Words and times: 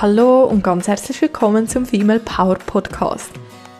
Hallo 0.00 0.44
und 0.44 0.64
ganz 0.64 0.88
herzlich 0.88 1.20
willkommen 1.20 1.68
zum 1.68 1.84
Female 1.84 2.20
Power 2.20 2.54
Podcast. 2.54 3.32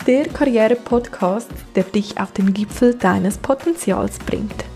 Der 0.07 0.29
Karriere-Podcast, 0.29 1.51
der 1.75 1.85
dich 1.85 2.21
auf 2.21 2.31
den 2.33 2.53
Gipfel 2.53 2.95
deines 2.95 3.39
Potenzials 3.39 4.19
bringt. 4.19 4.67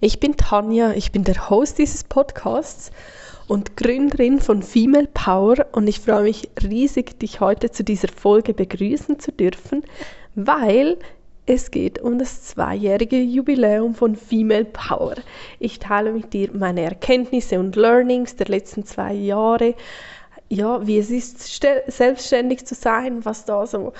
Ich 0.00 0.18
bin 0.18 0.38
Tanja, 0.38 0.92
ich 0.92 1.12
bin 1.12 1.24
der 1.24 1.50
Host 1.50 1.76
dieses 1.76 2.04
Podcasts 2.04 2.90
und 3.48 3.76
Gründerin 3.76 4.40
von 4.40 4.62
Female 4.62 5.08
Power 5.12 5.66
und 5.72 5.86
ich 5.86 6.00
freue 6.00 6.22
mich 6.22 6.48
riesig, 6.62 7.18
dich 7.18 7.40
heute 7.40 7.70
zu 7.70 7.84
dieser 7.84 8.08
Folge 8.08 8.54
begrüßen 8.54 9.20
zu 9.20 9.30
dürfen, 9.30 9.82
weil 10.34 10.96
es 11.46 11.70
geht 11.70 12.00
um 12.00 12.18
das 12.18 12.42
zweijährige 12.42 13.20
Jubiläum 13.20 13.94
von 13.94 14.16
Female 14.16 14.64
Power. 14.64 15.14
Ich 15.60 15.78
teile 15.78 16.12
mit 16.12 16.32
dir 16.32 16.50
meine 16.52 16.82
Erkenntnisse 16.82 17.60
und 17.60 17.76
Learnings 17.76 18.34
der 18.34 18.48
letzten 18.48 18.84
zwei 18.84 19.12
Jahre. 19.12 19.76
Ja, 20.48 20.84
wie 20.86 20.98
es 20.98 21.10
ist, 21.10 21.62
selbstständig 21.86 22.66
zu 22.66 22.74
sein, 22.74 23.24
was 23.24 23.44
da 23.44 23.64
so 23.64 23.92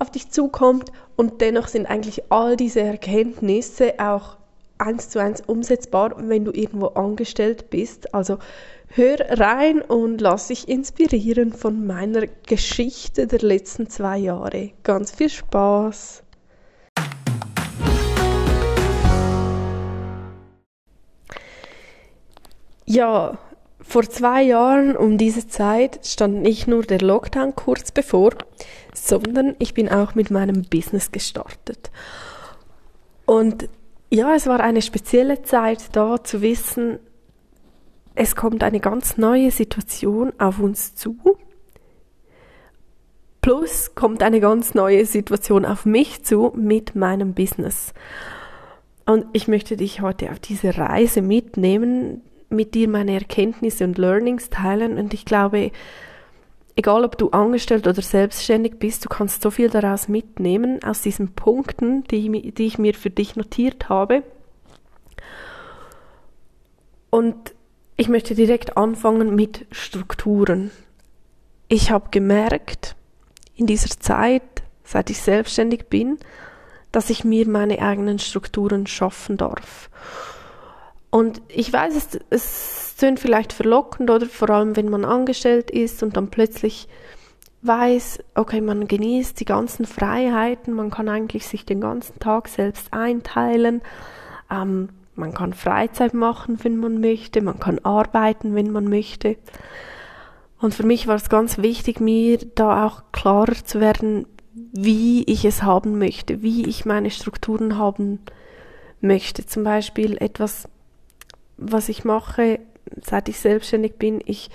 auf 0.00 0.10
dich 0.10 0.30
zukommt. 0.30 0.90
Und 1.14 1.40
dennoch 1.40 1.68
sind 1.68 1.86
eigentlich 1.86 2.24
all 2.32 2.56
diese 2.56 2.80
Erkenntnisse 2.80 3.94
auch 3.98 4.36
eins 4.78 5.10
zu 5.10 5.20
eins 5.20 5.42
umsetzbar, 5.42 6.14
wenn 6.16 6.44
du 6.44 6.50
irgendwo 6.50 6.86
angestellt 6.88 7.70
bist. 7.70 8.14
Also 8.14 8.38
hör 8.88 9.16
rein 9.38 9.80
und 9.80 10.20
lass 10.20 10.48
dich 10.48 10.68
inspirieren 10.68 11.52
von 11.52 11.86
meiner 11.86 12.26
Geschichte 12.48 13.28
der 13.28 13.40
letzten 13.40 13.88
zwei 13.88 14.18
Jahre. 14.18 14.70
Ganz 14.82 15.12
viel 15.12 15.28
Spaß! 15.28 16.24
Ja, 22.92 23.38
vor 23.80 24.02
zwei 24.02 24.42
Jahren 24.42 24.96
um 24.96 25.16
diese 25.16 25.46
Zeit 25.46 26.00
stand 26.04 26.42
nicht 26.42 26.66
nur 26.66 26.82
der 26.82 27.00
Lockdown 27.00 27.54
kurz 27.54 27.92
bevor, 27.92 28.32
sondern 28.92 29.54
ich 29.60 29.74
bin 29.74 29.88
auch 29.88 30.16
mit 30.16 30.32
meinem 30.32 30.62
Business 30.62 31.12
gestartet. 31.12 31.92
Und 33.26 33.68
ja, 34.10 34.34
es 34.34 34.48
war 34.48 34.58
eine 34.58 34.82
spezielle 34.82 35.42
Zeit 35.42 35.94
da 35.94 36.24
zu 36.24 36.42
wissen, 36.42 36.98
es 38.16 38.34
kommt 38.34 38.64
eine 38.64 38.80
ganz 38.80 39.16
neue 39.16 39.52
Situation 39.52 40.32
auf 40.38 40.58
uns 40.58 40.96
zu. 40.96 41.16
Plus 43.40 43.94
kommt 43.94 44.20
eine 44.24 44.40
ganz 44.40 44.74
neue 44.74 45.06
Situation 45.06 45.64
auf 45.64 45.86
mich 45.86 46.24
zu 46.24 46.52
mit 46.56 46.96
meinem 46.96 47.34
Business. 47.34 47.94
Und 49.06 49.26
ich 49.32 49.46
möchte 49.46 49.76
dich 49.76 50.00
heute 50.00 50.32
auf 50.32 50.40
diese 50.40 50.76
Reise 50.76 51.22
mitnehmen, 51.22 52.22
mit 52.50 52.74
dir 52.74 52.88
meine 52.88 53.14
Erkenntnisse 53.14 53.84
und 53.84 53.98
Learnings 53.98 54.50
teilen 54.50 54.98
und 54.98 55.14
ich 55.14 55.24
glaube, 55.24 55.70
egal 56.76 57.04
ob 57.04 57.18
du 57.18 57.30
angestellt 57.30 57.86
oder 57.86 58.02
selbstständig 58.02 58.78
bist, 58.78 59.04
du 59.04 59.08
kannst 59.08 59.42
so 59.42 59.50
viel 59.50 59.70
daraus 59.70 60.08
mitnehmen, 60.08 60.82
aus 60.84 61.02
diesen 61.02 61.34
Punkten, 61.34 62.04
die, 62.04 62.52
die 62.52 62.66
ich 62.66 62.78
mir 62.78 62.94
für 62.94 63.10
dich 63.10 63.36
notiert 63.36 63.88
habe. 63.88 64.22
Und 67.10 67.54
ich 67.96 68.08
möchte 68.08 68.34
direkt 68.34 68.76
anfangen 68.76 69.34
mit 69.34 69.66
Strukturen. 69.70 70.70
Ich 71.68 71.90
habe 71.90 72.08
gemerkt, 72.10 72.96
in 73.54 73.66
dieser 73.66 73.90
Zeit, 74.00 74.42
seit 74.84 75.10
ich 75.10 75.20
selbstständig 75.20 75.88
bin, 75.88 76.18
dass 76.92 77.10
ich 77.10 77.24
mir 77.24 77.46
meine 77.46 77.80
eigenen 77.80 78.18
Strukturen 78.18 78.86
schaffen 78.86 79.36
darf. 79.36 79.90
Und 81.10 81.42
ich 81.48 81.72
weiß, 81.72 81.96
es, 81.96 82.20
es 82.30 82.96
tönt 82.96 83.18
vielleicht 83.18 83.52
verlockend 83.52 84.10
oder 84.10 84.26
vor 84.26 84.50
allem, 84.50 84.76
wenn 84.76 84.88
man 84.88 85.04
angestellt 85.04 85.70
ist 85.70 86.02
und 86.02 86.16
dann 86.16 86.30
plötzlich 86.30 86.88
weiß, 87.62 88.20
okay, 88.34 88.60
man 88.60 88.86
genießt 88.86 89.38
die 89.38 89.44
ganzen 89.44 89.84
Freiheiten, 89.84 90.72
man 90.72 90.90
kann 90.90 91.08
eigentlich 91.08 91.46
sich 91.46 91.66
den 91.66 91.80
ganzen 91.80 92.18
Tag 92.20 92.48
selbst 92.48 92.92
einteilen, 92.92 93.82
ähm, 94.50 94.90
man 95.14 95.34
kann 95.34 95.52
Freizeit 95.52 96.14
machen, 96.14 96.58
wenn 96.62 96.76
man 96.76 97.00
möchte, 97.00 97.42
man 97.42 97.58
kann 97.58 97.78
arbeiten, 97.80 98.54
wenn 98.54 98.70
man 98.70 98.88
möchte. 98.88 99.36
Und 100.60 100.74
für 100.74 100.86
mich 100.86 101.06
war 101.06 101.16
es 101.16 101.28
ganz 101.28 101.58
wichtig, 101.58 102.00
mir 102.00 102.38
da 102.54 102.86
auch 102.86 103.02
klarer 103.12 103.64
zu 103.64 103.80
werden, 103.80 104.26
wie 104.54 105.24
ich 105.24 105.44
es 105.44 105.62
haben 105.62 105.98
möchte, 105.98 106.42
wie 106.42 106.66
ich 106.66 106.86
meine 106.86 107.10
Strukturen 107.10 107.76
haben 107.76 108.20
möchte. 109.00 109.44
Zum 109.44 109.64
Beispiel 109.64 110.16
etwas 110.18 110.68
was 111.60 111.88
ich 111.88 112.04
mache, 112.04 112.58
seit 113.02 113.28
ich 113.28 113.38
selbstständig 113.38 113.96
bin, 113.96 114.20
ich 114.24 114.50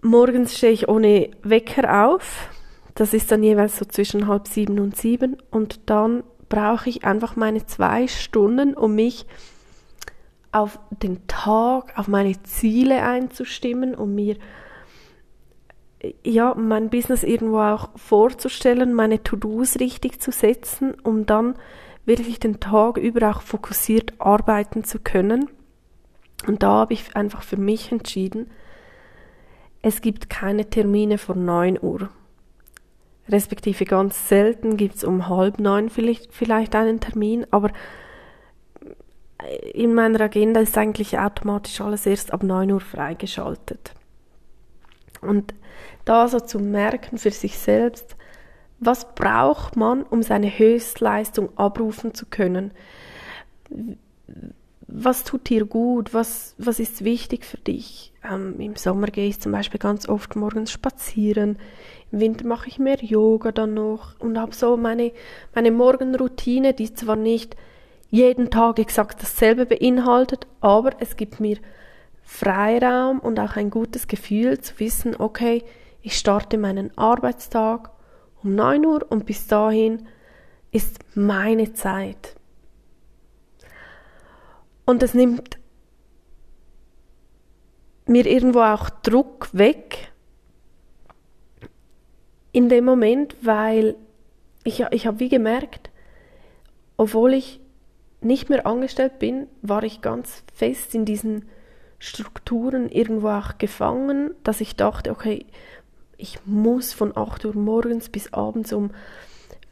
morgens 0.00 0.56
stehe 0.56 0.72
ich 0.72 0.88
ohne 0.88 1.30
Wecker 1.42 2.06
auf. 2.06 2.48
Das 2.94 3.12
ist 3.12 3.30
dann 3.30 3.42
jeweils 3.42 3.76
so 3.76 3.84
zwischen 3.84 4.26
halb 4.26 4.48
sieben 4.48 4.78
und 4.78 4.96
sieben 4.96 5.36
und 5.50 5.90
dann 5.90 6.22
brauche 6.48 6.88
ich 6.88 7.04
einfach 7.04 7.36
meine 7.36 7.66
zwei 7.66 8.06
Stunden, 8.06 8.74
um 8.74 8.94
mich 8.94 9.26
auf 10.52 10.78
den 10.90 11.26
Tag, 11.26 11.98
auf 11.98 12.08
meine 12.08 12.40
Ziele 12.44 13.02
einzustimmen, 13.02 13.94
um 13.94 14.14
mir 14.14 14.36
ja, 16.22 16.54
mein 16.54 16.90
Business 16.90 17.22
irgendwo 17.22 17.60
auch 17.60 17.90
vorzustellen, 17.96 18.94
meine 18.94 19.22
To-Dos 19.22 19.80
richtig 19.80 20.20
zu 20.20 20.30
setzen, 20.30 20.94
um 21.02 21.26
dann 21.26 21.54
wirklich 22.04 22.38
den 22.38 22.60
Tag 22.60 22.96
über 22.98 23.30
auch 23.30 23.42
fokussiert 23.42 24.14
arbeiten 24.18 24.84
zu 24.84 24.98
können. 24.98 25.50
Und 26.46 26.62
da 26.62 26.70
habe 26.70 26.92
ich 26.92 27.16
einfach 27.16 27.42
für 27.42 27.56
mich 27.56 27.90
entschieden, 27.90 28.50
es 29.82 30.00
gibt 30.00 30.30
keine 30.30 30.68
Termine 30.68 31.18
vor 31.18 31.34
9 31.34 31.78
Uhr. 31.80 32.08
Respektive 33.28 33.84
ganz 33.84 34.28
selten 34.28 34.76
gibt 34.76 34.96
es 34.96 35.04
um 35.04 35.28
halb 35.28 35.58
neun 35.58 35.90
vielleicht, 35.90 36.32
vielleicht 36.32 36.74
einen 36.76 37.00
Termin, 37.00 37.46
aber 37.50 37.70
in 39.72 39.94
meiner 39.94 40.20
Agenda 40.20 40.60
ist 40.60 40.78
eigentlich 40.78 41.18
automatisch 41.18 41.80
alles 41.80 42.06
erst 42.06 42.32
ab 42.32 42.42
9 42.42 42.70
Uhr 42.72 42.80
freigeschaltet. 42.80 43.95
Und 45.28 45.54
da 46.04 46.28
so 46.28 46.40
zu 46.40 46.58
merken 46.58 47.18
für 47.18 47.30
sich 47.30 47.58
selbst, 47.58 48.16
was 48.78 49.14
braucht 49.14 49.76
man, 49.76 50.02
um 50.02 50.22
seine 50.22 50.58
Höchstleistung 50.58 51.56
abrufen 51.56 52.14
zu 52.14 52.26
können? 52.26 52.72
Was 54.86 55.24
tut 55.24 55.48
dir 55.48 55.64
gut? 55.64 56.14
Was, 56.14 56.54
was 56.58 56.78
ist 56.78 57.04
wichtig 57.04 57.44
für 57.44 57.56
dich? 57.56 58.12
Ähm, 58.22 58.60
Im 58.60 58.76
Sommer 58.76 59.08
gehe 59.08 59.28
ich 59.28 59.40
zum 59.40 59.52
Beispiel 59.52 59.80
ganz 59.80 60.08
oft 60.08 60.36
morgens 60.36 60.70
spazieren. 60.70 61.58
Im 62.12 62.20
Winter 62.20 62.46
mache 62.46 62.68
ich 62.68 62.78
mehr 62.78 63.02
Yoga 63.02 63.50
dann 63.50 63.74
noch 63.74 64.18
und 64.20 64.38
habe 64.38 64.54
so 64.54 64.76
meine, 64.76 65.12
meine 65.54 65.70
Morgenroutine, 65.70 66.72
die 66.72 66.92
zwar 66.94 67.16
nicht 67.16 67.56
jeden 68.10 68.50
Tag 68.50 68.78
exakt 68.78 69.20
dasselbe 69.20 69.66
beinhaltet, 69.66 70.46
aber 70.60 70.92
es 71.00 71.16
gibt 71.16 71.40
mir 71.40 71.58
Freiraum 72.26 73.20
und 73.20 73.38
auch 73.38 73.54
ein 73.54 73.70
gutes 73.70 74.08
Gefühl 74.08 74.58
zu 74.58 74.78
wissen, 74.80 75.14
okay, 75.16 75.64
ich 76.02 76.18
starte 76.18 76.58
meinen 76.58 76.96
Arbeitstag 76.98 77.90
um 78.42 78.54
9 78.56 78.84
Uhr 78.84 79.06
und 79.08 79.26
bis 79.26 79.46
dahin 79.46 80.08
ist 80.72 80.98
meine 81.14 81.72
Zeit. 81.72 82.34
Und 84.84 85.04
es 85.04 85.14
nimmt 85.14 85.58
mir 88.06 88.26
irgendwo 88.26 88.60
auch 88.60 88.90
Druck 88.90 89.48
weg 89.52 90.12
in 92.52 92.68
dem 92.68 92.84
Moment, 92.84 93.36
weil 93.40 93.96
ich, 94.64 94.80
ich 94.90 95.06
habe 95.06 95.20
wie 95.20 95.28
gemerkt, 95.28 95.90
obwohl 96.96 97.34
ich 97.34 97.60
nicht 98.20 98.50
mehr 98.50 98.66
angestellt 98.66 99.20
bin, 99.20 99.46
war 99.62 99.84
ich 99.84 100.00
ganz 100.00 100.42
fest 100.52 100.94
in 100.94 101.04
diesen 101.04 101.44
Strukturen 101.98 102.88
irgendwo 102.88 103.28
auch 103.28 103.58
gefangen, 103.58 104.32
dass 104.44 104.60
ich 104.60 104.76
dachte, 104.76 105.10
okay, 105.10 105.46
ich 106.18 106.38
muss 106.44 106.92
von 106.92 107.16
8 107.16 107.44
Uhr 107.44 107.54
morgens 107.54 108.08
bis 108.08 108.32
abends 108.32 108.72
um 108.72 108.90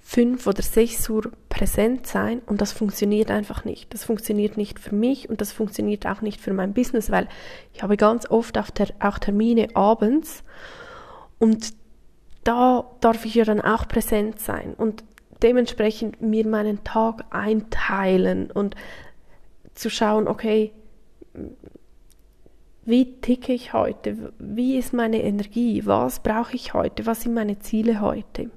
5 0.02 0.46
oder 0.46 0.62
6 0.62 1.08
Uhr 1.08 1.32
präsent 1.48 2.06
sein 2.06 2.42
und 2.46 2.60
das 2.60 2.72
funktioniert 2.72 3.30
einfach 3.30 3.64
nicht. 3.64 3.92
Das 3.94 4.04
funktioniert 4.04 4.56
nicht 4.58 4.78
für 4.78 4.94
mich 4.94 5.30
und 5.30 5.40
das 5.40 5.52
funktioniert 5.52 6.06
auch 6.06 6.20
nicht 6.20 6.40
für 6.40 6.52
mein 6.52 6.74
Business, 6.74 7.10
weil 7.10 7.26
ich 7.72 7.82
habe 7.82 7.96
ganz 7.96 8.30
oft 8.30 8.58
auch 8.58 9.18
Termine 9.18 9.68
abends 9.74 10.44
und 11.38 11.72
da 12.44 12.84
darf 13.00 13.24
ich 13.24 13.34
ja 13.34 13.44
dann 13.44 13.62
auch 13.62 13.88
präsent 13.88 14.40
sein 14.40 14.74
und 14.74 15.04
dementsprechend 15.42 16.20
mir 16.20 16.46
meinen 16.46 16.84
Tag 16.84 17.24
einteilen 17.30 18.50
und 18.50 18.76
zu 19.74 19.88
schauen, 19.88 20.28
okay, 20.28 20.72
wie 22.86 23.20
ticke 23.20 23.52
ich 23.52 23.72
heute? 23.72 24.32
Wie 24.38 24.76
ist 24.76 24.92
meine 24.92 25.22
Energie? 25.22 25.86
Was 25.86 26.20
brauche 26.20 26.54
ich 26.54 26.74
heute? 26.74 27.06
Was 27.06 27.22
sind 27.22 27.34
meine 27.34 27.58
Ziele 27.58 28.00
heute? 28.00 28.50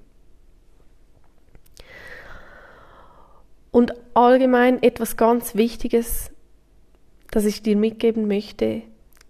Und 3.72 3.94
allgemein 4.14 4.82
etwas 4.84 5.18
ganz 5.18 5.56
Wichtiges, 5.56 6.32
das 7.32 7.46
ich 7.46 7.62
dir 7.62 7.78
mitgeben 7.78 8.28
möchte, 8.28 8.82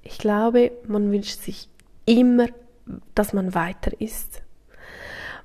ich 0.02 0.18
glaube, 0.18 0.72
man 0.88 1.12
wünscht 1.12 1.42
sich 1.42 1.70
immer, 2.06 2.48
dass 3.14 3.34
man 3.34 3.54
weiter 3.54 3.92
ist. 4.00 4.42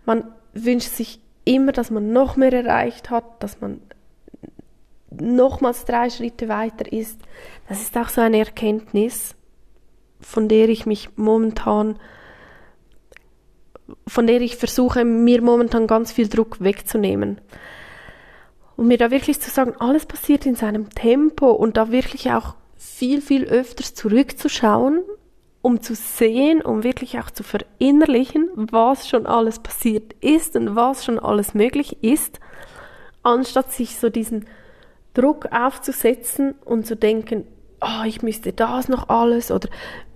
Man 0.06 0.24
wünscht 0.54 0.92
sich 0.92 1.20
immer, 1.44 1.72
dass 1.72 1.90
man 1.90 2.12
noch 2.12 2.36
mehr 2.36 2.52
erreicht 2.52 3.10
hat, 3.10 3.42
dass 3.42 3.60
man 3.60 3.80
nochmals 5.10 5.84
drei 5.84 6.08
Schritte 6.08 6.48
weiter 6.48 6.90
ist. 6.90 7.18
Das 7.68 7.82
ist 7.82 7.96
auch 7.98 8.08
so 8.08 8.20
eine 8.20 8.38
Erkenntnis, 8.38 9.34
von 10.22 10.48
der 10.48 10.68
ich 10.68 10.86
mich 10.86 11.10
momentan, 11.16 11.98
von 14.06 14.26
der 14.26 14.40
ich 14.40 14.56
versuche, 14.56 15.04
mir 15.04 15.42
momentan 15.42 15.86
ganz 15.86 16.12
viel 16.12 16.28
Druck 16.28 16.60
wegzunehmen. 16.60 17.40
Und 18.76 18.88
mir 18.88 18.98
da 18.98 19.10
wirklich 19.10 19.40
zu 19.40 19.50
sagen, 19.50 19.74
alles 19.78 20.06
passiert 20.06 20.46
in 20.46 20.54
seinem 20.54 20.90
Tempo 20.90 21.50
und 21.50 21.76
da 21.76 21.90
wirklich 21.90 22.30
auch 22.32 22.54
viel, 22.76 23.20
viel 23.20 23.44
öfters 23.44 23.94
zurückzuschauen, 23.94 25.00
um 25.60 25.80
zu 25.80 25.94
sehen, 25.94 26.62
um 26.62 26.82
wirklich 26.82 27.18
auch 27.18 27.30
zu 27.30 27.44
verinnerlichen, 27.44 28.50
was 28.54 29.08
schon 29.08 29.26
alles 29.26 29.60
passiert 29.60 30.14
ist 30.20 30.56
und 30.56 30.74
was 30.74 31.04
schon 31.04 31.18
alles 31.18 31.54
möglich 31.54 32.02
ist, 32.02 32.40
anstatt 33.22 33.72
sich 33.72 33.98
so 33.98 34.10
diesen 34.10 34.46
Druck 35.14 35.46
aufzusetzen 35.52 36.54
und 36.64 36.86
zu 36.86 36.96
denken, 36.96 37.46
oh, 37.80 38.04
ich 38.04 38.22
müsste 38.22 38.52
das 38.52 38.88
noch 38.88 39.08
alles 39.08 39.50
oder 39.50 39.68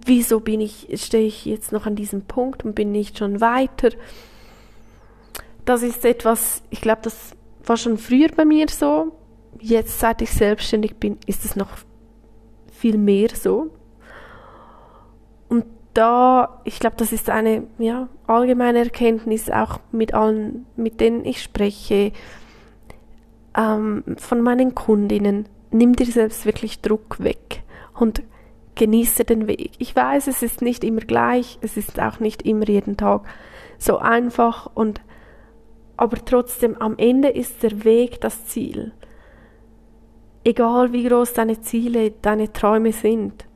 wieso 0.07 0.41
bin 0.41 0.61
ich, 0.61 0.89
stehe 0.95 1.27
ich 1.27 1.45
jetzt 1.45 1.73
noch 1.73 1.87
an 1.87 1.97
diesem 1.97 2.23
Punkt 2.23 2.65
und 2.65 2.75
bin 2.75 2.93
nicht 2.93 3.19
schon 3.19 3.41
weiter. 3.41 3.91
Das 5.65 5.83
ist 5.83 6.05
etwas, 6.05 6.63
ich 6.71 6.81
glaube, 6.81 7.01
das 7.03 7.33
war 7.65 7.77
schon 7.77 7.99
früher 7.99 8.29
bei 8.35 8.45
mir 8.45 8.67
so. 8.69 9.13
Jetzt, 9.61 9.99
seit 9.99 10.23
ich 10.23 10.31
selbstständig 10.31 10.97
bin, 10.97 11.19
ist 11.27 11.45
es 11.45 11.57
noch 11.57 11.71
viel 12.71 12.99
mehr 12.99 13.31
so. 13.35 13.71
Und 15.49 15.65
da, 15.95 16.61
ich 16.65 16.79
glaube, 16.79 16.97
das 16.97 17.13
ist 17.13 17.31
eine 17.31 17.67
ja, 17.79 18.09
allgemeine 18.27 18.81
Erkenntnis, 18.81 19.51
auch 19.51 19.81
mit 19.93 20.15
allen, 20.15 20.67
mit 20.77 21.01
denen 21.01 21.25
ich 21.25 21.43
spreche, 21.43 22.13
ähm, 23.57 24.05
von 24.17 24.43
meinen 24.43 24.75
Kundinnen. 24.75 25.49
Nimm 25.71 25.97
dir 25.97 26.07
selbst 26.07 26.47
wirklich 26.47 26.81
Druck 26.81 27.17
weg 27.19 27.63
und 27.95 28.23
genieße 28.77 29.25
den 29.25 29.49
Weg. 29.49 29.73
Ich 29.79 29.97
weiß, 29.97 30.29
es 30.29 30.43
ist 30.43 30.63
nicht 30.63 30.85
immer 30.85 31.01
gleich, 31.01 31.59
es 31.63 31.77
ist 31.77 31.99
auch 32.01 32.21
nicht 32.21 32.43
immer 32.43 32.69
jeden 32.69 32.97
Tag 32.97 33.27
so 33.79 33.99
einfach 33.99 34.71
und 34.75 35.01
aber 35.97 36.23
trotzdem 36.25 36.77
am 36.77 36.99
Ende 36.99 37.29
ist 37.29 37.63
der 37.63 37.85
Weg 37.85 38.21
das 38.21 38.47
Ziel. 38.47 38.93
Egal 40.45 40.93
wie 40.93 41.09
groß 41.09 41.33
deine 41.33 41.61
Ziele, 41.61 42.13
deine 42.23 42.53
Träume 42.53 42.93
sind. 42.93 43.47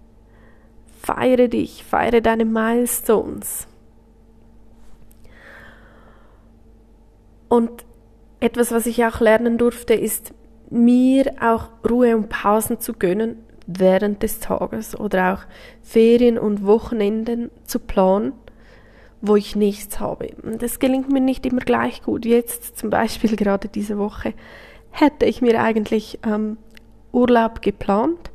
Feiere 1.00 1.49
dich, 1.49 1.84
feiere 1.84 2.20
deine 2.20 2.46
Milestones. 2.46 3.69
Und 7.49 7.84
etwas, 8.40 8.72
was 8.72 8.87
ich 8.87 9.05
auch 9.05 9.20
lernen 9.20 9.58
durfte, 9.58 9.94
ist 9.94 10.32
mir 10.70 11.34
auch 11.43 11.69
Ruhe 11.88 12.17
und 12.17 12.28
Pausen 12.28 12.81
zu 12.81 12.94
gönnen 12.94 13.44
während 13.78 14.22
des 14.22 14.40
Tages 14.40 14.99
oder 14.99 15.34
auch 15.34 15.38
Ferien 15.82 16.38
und 16.38 16.64
Wochenenden 16.64 17.50
zu 17.64 17.78
planen, 17.78 18.32
wo 19.20 19.37
ich 19.37 19.56
nichts 19.56 20.00
habe. 20.00 20.28
Und 20.43 20.62
das 20.62 20.78
gelingt 20.78 21.11
mir 21.11 21.20
nicht 21.20 21.44
immer 21.46 21.61
gleich 21.61 22.02
gut. 22.02 22.25
Jetzt 22.25 22.78
zum 22.78 22.90
Beispiel 22.90 23.37
gerade 23.37 23.69
diese 23.69 23.99
Woche 23.99 24.34
hätte 24.90 25.26
ich 25.26 25.40
mir 25.43 25.61
eigentlich 25.62 26.19
ähm, 26.26 26.56
Urlaub 27.12 27.62
geplant, 27.62 28.31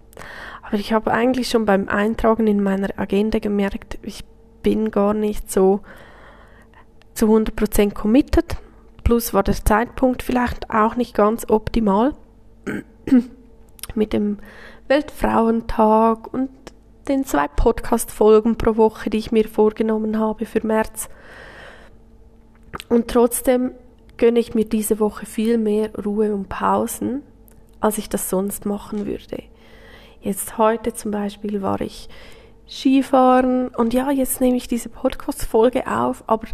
aber 0.62 0.78
ich 0.78 0.94
habe 0.94 1.12
eigentlich 1.12 1.50
schon 1.50 1.66
beim 1.66 1.90
Eintragen 1.90 2.48
in 2.48 2.64
meiner 2.64 2.90
Agenda 2.98 3.40
gemerkt, 3.40 3.98
ich 4.04 4.24
bin 4.64 4.90
gar 4.90 5.14
nicht 5.14 5.52
so 5.52 5.82
zu 7.14 7.28
100% 7.28 7.94
committed 7.94 8.58
Plus 9.06 9.36
war 9.36 9.44
der 9.44 9.54
Zeitpunkt 9.54 10.24
vielleicht 10.24 10.72
auch 10.72 10.96
nicht 10.96 11.14
ganz 11.14 11.48
optimal 11.48 12.16
mit 13.96 14.14
dem 14.14 14.40
Weltfrauentag 14.88 16.32
und 16.32 16.50
den 17.08 17.26
zwei 17.26 17.48
Podcast-Folgen 17.48 18.56
pro 18.56 18.78
Woche, 18.78 19.10
die 19.10 19.18
ich 19.18 19.32
mir 19.32 19.48
vorgenommen 19.48 20.20
habe 20.20 20.46
für 20.46 20.66
März. 20.66 21.10
Und 22.88 23.08
trotzdem 23.08 23.72
gönne 24.18 24.40
ich 24.40 24.54
mir 24.54 24.66
diese 24.66 25.00
Woche 25.00 25.26
viel 25.26 25.58
mehr 25.58 25.90
Ruhe 25.96 26.34
und 26.36 26.50
Pausen, 26.50 27.24
als 27.80 27.98
ich 27.98 28.10
das 28.10 28.30
sonst 28.30 28.68
machen 28.68 29.08
würde. 29.08 29.42
Jetzt 30.22 30.60
heute 30.60 30.94
zum 30.94 31.10
Beispiel 31.10 31.64
war 31.64 31.82
ich 31.82 32.08
Skifahren 32.68 33.70
und 33.70 33.94
ja, 33.94 34.12
jetzt 34.12 34.40
nehme 34.40 34.58
ich 34.58 34.68
diese 34.68 34.90
Podcast-Folge 34.90 35.88
auf, 35.88 36.24
aber 36.28 36.48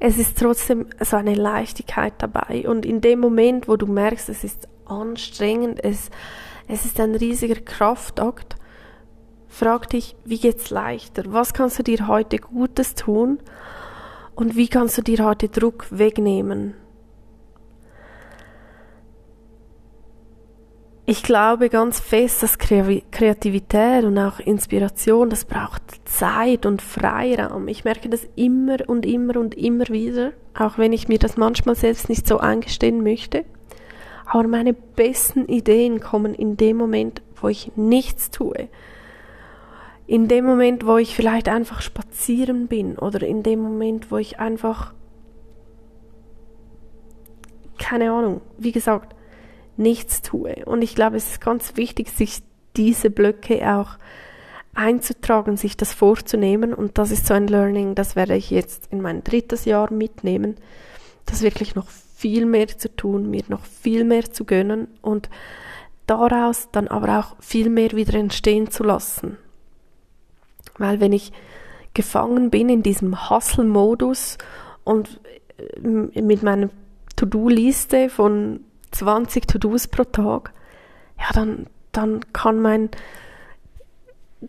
es 0.00 0.18
ist 0.18 0.38
trotzdem 0.38 0.86
so 0.98 1.16
eine 1.16 1.34
Leichtigkeit 1.34 2.14
dabei. 2.18 2.68
Und 2.68 2.84
in 2.84 3.00
dem 3.00 3.20
Moment, 3.20 3.68
wo 3.68 3.76
du 3.76 3.86
merkst, 3.86 4.28
es 4.28 4.42
ist 4.42 4.66
anstrengend, 4.86 5.84
es, 5.84 6.10
es 6.70 6.84
ist 6.84 7.00
ein 7.00 7.14
riesiger 7.14 7.60
Kraftakt, 7.60 8.56
frag 9.48 9.90
dich, 9.90 10.16
wie 10.24 10.38
geht's 10.38 10.70
leichter? 10.70 11.24
Was 11.26 11.52
kannst 11.52 11.78
du 11.78 11.82
dir 11.82 12.06
heute 12.06 12.38
Gutes 12.38 12.94
tun? 12.94 13.40
Und 14.34 14.56
wie 14.56 14.68
kannst 14.68 14.96
du 14.96 15.02
dir 15.02 15.24
heute 15.24 15.48
Druck 15.48 15.86
wegnehmen? 15.90 16.74
ich 21.10 21.24
glaube 21.24 21.70
ganz 21.70 21.98
fest, 21.98 22.44
dass 22.44 22.56
Kreativität 22.56 24.04
und 24.04 24.16
auch 24.16 24.38
Inspiration, 24.38 25.28
das 25.28 25.44
braucht 25.44 25.82
Zeit 26.04 26.66
und 26.66 26.80
Freiraum. 26.80 27.66
Ich 27.66 27.82
merke 27.82 28.08
das 28.08 28.28
immer 28.36 28.76
und 28.86 29.04
immer 29.04 29.36
und 29.36 29.56
immer 29.56 29.88
wieder, 29.88 30.30
auch 30.56 30.78
wenn 30.78 30.92
ich 30.92 31.08
mir 31.08 31.18
das 31.18 31.36
manchmal 31.36 31.74
selbst 31.74 32.08
nicht 32.08 32.28
so 32.28 32.38
eingestehen 32.38 33.02
möchte. 33.02 33.44
Aber 34.32 34.46
meine 34.46 34.74
besten 34.74 35.46
Ideen 35.46 35.98
kommen 35.98 36.36
in 36.36 36.56
dem 36.56 36.76
Moment, 36.76 37.20
wo 37.40 37.48
ich 37.48 37.72
nichts 37.74 38.30
tue. 38.30 38.68
In 40.06 40.28
dem 40.28 40.44
Moment, 40.44 40.86
wo 40.86 40.98
ich 40.98 41.16
vielleicht 41.16 41.48
einfach 41.48 41.82
spazieren 41.82 42.68
bin 42.68 42.96
oder 42.96 43.26
in 43.26 43.42
dem 43.42 43.58
Moment, 43.58 44.12
wo 44.12 44.18
ich 44.18 44.38
einfach 44.38 44.94
keine 47.76 48.12
Ahnung, 48.12 48.40
wie 48.56 48.70
gesagt, 48.70 49.16
nichts 49.76 50.22
tue. 50.22 50.64
Und 50.64 50.82
ich 50.82 50.94
glaube, 50.94 51.16
es 51.16 51.32
ist 51.32 51.40
ganz 51.40 51.76
wichtig, 51.76 52.10
sich 52.10 52.44
diese 52.76 53.10
Blöcke 53.10 53.68
auch 53.68 53.98
einzutragen, 54.74 55.56
sich 55.56 55.76
das 55.76 55.92
vorzunehmen. 55.92 56.72
Und 56.72 56.98
das 56.98 57.10
ist 57.10 57.26
so 57.26 57.34
ein 57.34 57.48
Learning, 57.48 57.96
das 57.96 58.14
werde 58.14 58.36
ich 58.36 58.50
jetzt 58.50 58.92
in 58.92 59.00
mein 59.00 59.24
drittes 59.24 59.64
Jahr 59.64 59.92
mitnehmen, 59.92 60.54
das 61.26 61.42
wirklich 61.42 61.74
noch 61.74 61.88
viel 62.20 62.44
mehr 62.44 62.68
zu 62.68 62.94
tun, 62.94 63.30
mir 63.30 63.42
noch 63.48 63.64
viel 63.64 64.04
mehr 64.04 64.30
zu 64.30 64.44
gönnen 64.44 64.88
und 65.00 65.30
daraus 66.06 66.68
dann 66.70 66.86
aber 66.86 67.18
auch 67.18 67.36
viel 67.40 67.70
mehr 67.70 67.92
wieder 67.92 68.14
entstehen 68.14 68.70
zu 68.70 68.82
lassen. 68.84 69.38
Weil 70.76 71.00
wenn 71.00 71.14
ich 71.14 71.32
gefangen 71.94 72.50
bin 72.50 72.68
in 72.68 72.82
diesem 72.82 73.30
Hustle-Modus 73.30 74.36
und 74.84 75.18
äh, 75.56 76.20
mit 76.20 76.42
meiner 76.42 76.68
To-Do-Liste 77.16 78.10
von 78.10 78.60
20 78.90 79.48
To-Dos 79.48 79.88
pro 79.88 80.04
Tag, 80.04 80.52
ja, 81.18 81.32
dann, 81.32 81.68
dann 81.92 82.20
kann 82.34 82.60
mein, 82.60 82.90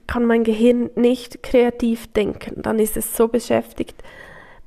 kann 0.08 0.26
mein 0.26 0.44
Gehirn 0.44 0.90
nicht 0.96 1.42
kreativ 1.42 2.12
denken. 2.12 2.62
Dann 2.62 2.80
ist 2.80 2.98
es 2.98 3.16
so 3.16 3.30
beschäftigt, 3.30 4.04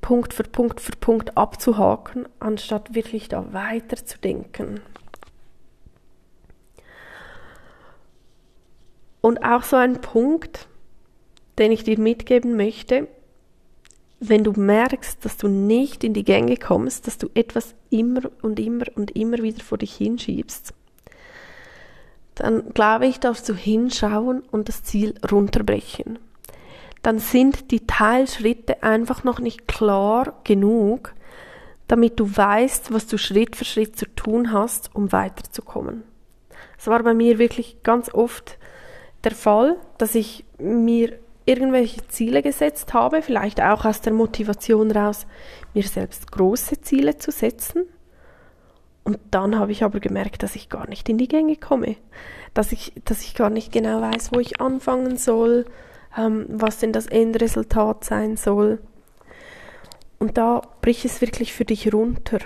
Punkt 0.04 0.34
für 0.34 0.42
Punkt 0.42 0.82
für 0.82 0.92
Punkt 0.92 1.38
abzuhaken, 1.38 2.28
anstatt 2.38 2.94
wirklich 2.94 3.28
da 3.28 3.54
weiterzudenken. 3.54 4.82
Und 9.22 9.42
auch 9.42 9.62
so 9.62 9.76
ein 9.76 10.02
Punkt, 10.02 10.68
den 11.56 11.72
ich 11.72 11.84
dir 11.84 11.98
mitgeben 11.98 12.54
möchte, 12.54 13.08
wenn 14.20 14.44
du 14.44 14.52
merkst, 14.52 15.24
dass 15.24 15.38
du 15.38 15.48
nicht 15.48 16.04
in 16.04 16.12
die 16.12 16.24
Gänge 16.24 16.58
kommst, 16.58 17.06
dass 17.06 17.16
du 17.16 17.30
etwas 17.32 17.74
immer 17.88 18.30
und 18.42 18.60
immer 18.60 18.84
und 18.96 19.16
immer 19.16 19.38
wieder 19.38 19.64
vor 19.64 19.78
dich 19.78 19.94
hinschiebst, 19.94 20.74
dann 22.34 22.74
glaube 22.74 23.06
ich, 23.06 23.20
darfst 23.20 23.48
du 23.48 23.54
hinschauen 23.54 24.42
und 24.50 24.68
das 24.68 24.82
Ziel 24.82 25.14
runterbrechen. 25.32 26.18
Dann 27.04 27.18
sind 27.18 27.70
die 27.70 27.86
Teilschritte 27.86 28.82
einfach 28.82 29.24
noch 29.24 29.38
nicht 29.38 29.68
klar 29.68 30.40
genug, 30.42 31.14
damit 31.86 32.18
du 32.18 32.34
weißt, 32.34 32.94
was 32.94 33.06
du 33.06 33.18
Schritt 33.18 33.56
für 33.56 33.66
Schritt 33.66 33.94
zu 33.98 34.06
tun 34.16 34.52
hast, 34.52 34.88
um 34.94 35.12
weiterzukommen. 35.12 36.02
Es 36.78 36.86
war 36.86 37.02
bei 37.02 37.12
mir 37.12 37.38
wirklich 37.38 37.82
ganz 37.82 38.12
oft 38.12 38.56
der 39.22 39.32
Fall, 39.32 39.76
dass 39.98 40.14
ich 40.14 40.46
mir 40.58 41.18
irgendwelche 41.44 42.08
Ziele 42.08 42.40
gesetzt 42.40 42.94
habe, 42.94 43.20
vielleicht 43.20 43.60
auch 43.60 43.84
aus 43.84 44.00
der 44.00 44.14
Motivation 44.14 44.90
raus, 44.90 45.26
mir 45.74 45.82
selbst 45.82 46.32
große 46.32 46.80
Ziele 46.80 47.18
zu 47.18 47.30
setzen. 47.30 47.82
Und 49.04 49.18
dann 49.30 49.58
habe 49.58 49.72
ich 49.72 49.84
aber 49.84 50.00
gemerkt, 50.00 50.42
dass 50.42 50.56
ich 50.56 50.70
gar 50.70 50.88
nicht 50.88 51.06
in 51.10 51.18
die 51.18 51.28
Gänge 51.28 51.56
komme, 51.56 51.96
dass 52.54 52.72
ich, 52.72 52.94
dass 53.04 53.20
ich 53.20 53.34
gar 53.34 53.50
nicht 53.50 53.72
genau 53.72 54.00
weiß, 54.00 54.30
wo 54.32 54.40
ich 54.40 54.62
anfangen 54.62 55.18
soll, 55.18 55.66
ähm, 56.16 56.46
was 56.48 56.78
denn 56.78 56.92
das 56.92 57.06
Endresultat 57.06 58.04
sein 58.04 58.36
soll. 58.36 58.80
Und 60.18 60.38
da 60.38 60.62
bricht 60.80 61.04
es 61.04 61.20
wirklich 61.20 61.52
für 61.52 61.64
dich 61.64 61.92
runter. 61.92 62.38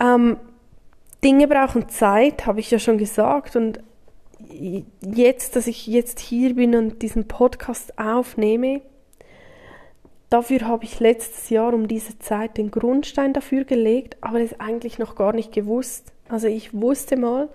Ähm, 0.00 0.36
Dinge 1.22 1.46
brauchen 1.46 1.88
Zeit, 1.88 2.46
habe 2.46 2.60
ich 2.60 2.70
ja 2.70 2.78
schon 2.78 2.98
gesagt. 2.98 3.54
Und 3.54 3.80
jetzt, 5.00 5.54
dass 5.54 5.66
ich 5.66 5.86
jetzt 5.86 6.18
hier 6.18 6.56
bin 6.56 6.74
und 6.74 7.02
diesen 7.02 7.28
Podcast 7.28 7.96
aufnehme, 7.98 8.80
dafür 10.30 10.62
habe 10.62 10.84
ich 10.84 10.98
letztes 10.98 11.50
Jahr 11.50 11.72
um 11.74 11.86
diese 11.86 12.18
Zeit 12.18 12.56
den 12.56 12.70
Grundstein 12.70 13.32
dafür 13.32 13.64
gelegt, 13.64 14.16
aber 14.20 14.40
es 14.40 14.58
eigentlich 14.58 14.98
noch 14.98 15.14
gar 15.14 15.32
nicht 15.32 15.52
gewusst. 15.52 16.12
Also 16.28 16.48
ich 16.48 16.74
wusste 16.74 17.16
mal, 17.16 17.48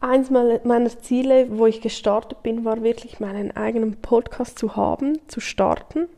eins 0.00 0.30
meiner 0.30 1.02
Ziele, 1.02 1.46
wo 1.50 1.66
ich 1.66 1.80
gestartet 1.80 2.42
bin, 2.42 2.64
war 2.64 2.82
wirklich 2.82 3.20
meinen 3.20 3.54
eigenen 3.56 3.96
Podcast 4.00 4.58
zu 4.58 4.74
haben, 4.76 5.18
zu 5.28 5.40
starten. 5.40 6.08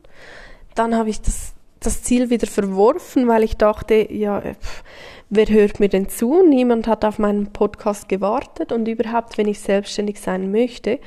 Dann 0.73 0.95
habe 0.95 1.09
ich 1.09 1.21
das, 1.21 1.53
das 1.79 2.01
Ziel 2.01 2.29
wieder 2.29 2.47
verworfen, 2.47 3.27
weil 3.27 3.43
ich 3.43 3.57
dachte, 3.57 4.11
ja, 4.11 4.41
pff, 4.41 4.83
wer 5.29 5.47
hört 5.47 5.79
mir 5.79 5.89
denn 5.89 6.07
zu? 6.09 6.43
Niemand 6.47 6.87
hat 6.87 7.03
auf 7.03 7.19
meinen 7.19 7.51
Podcast 7.51 8.07
gewartet 8.07 8.71
und 8.71 8.87
überhaupt, 8.87 9.37
wenn 9.37 9.47
ich 9.47 9.59
selbstständig 9.59 10.19
sein 10.21 10.51
möchte, 10.51 10.99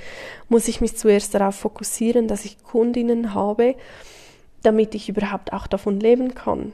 muss 0.49 0.69
ich 0.69 0.81
mich 0.81 0.97
zuerst 0.97 1.35
darauf 1.35 1.57
fokussieren, 1.57 2.29
dass 2.29 2.45
ich 2.45 2.63
Kundinnen 2.63 3.35
habe, 3.35 3.75
damit 4.63 4.95
ich 4.95 5.09
überhaupt 5.09 5.53
auch 5.53 5.67
davon 5.67 5.99
leben 5.99 6.35
kann. 6.35 6.73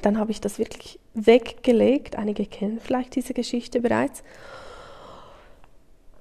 Dann 0.00 0.18
habe 0.18 0.30
ich 0.30 0.40
das 0.40 0.58
wirklich 0.58 0.98
weggelegt. 1.14 2.16
Einige 2.16 2.46
kennen 2.46 2.80
vielleicht 2.82 3.14
diese 3.14 3.34
Geschichte 3.34 3.80
bereits. 3.80 4.22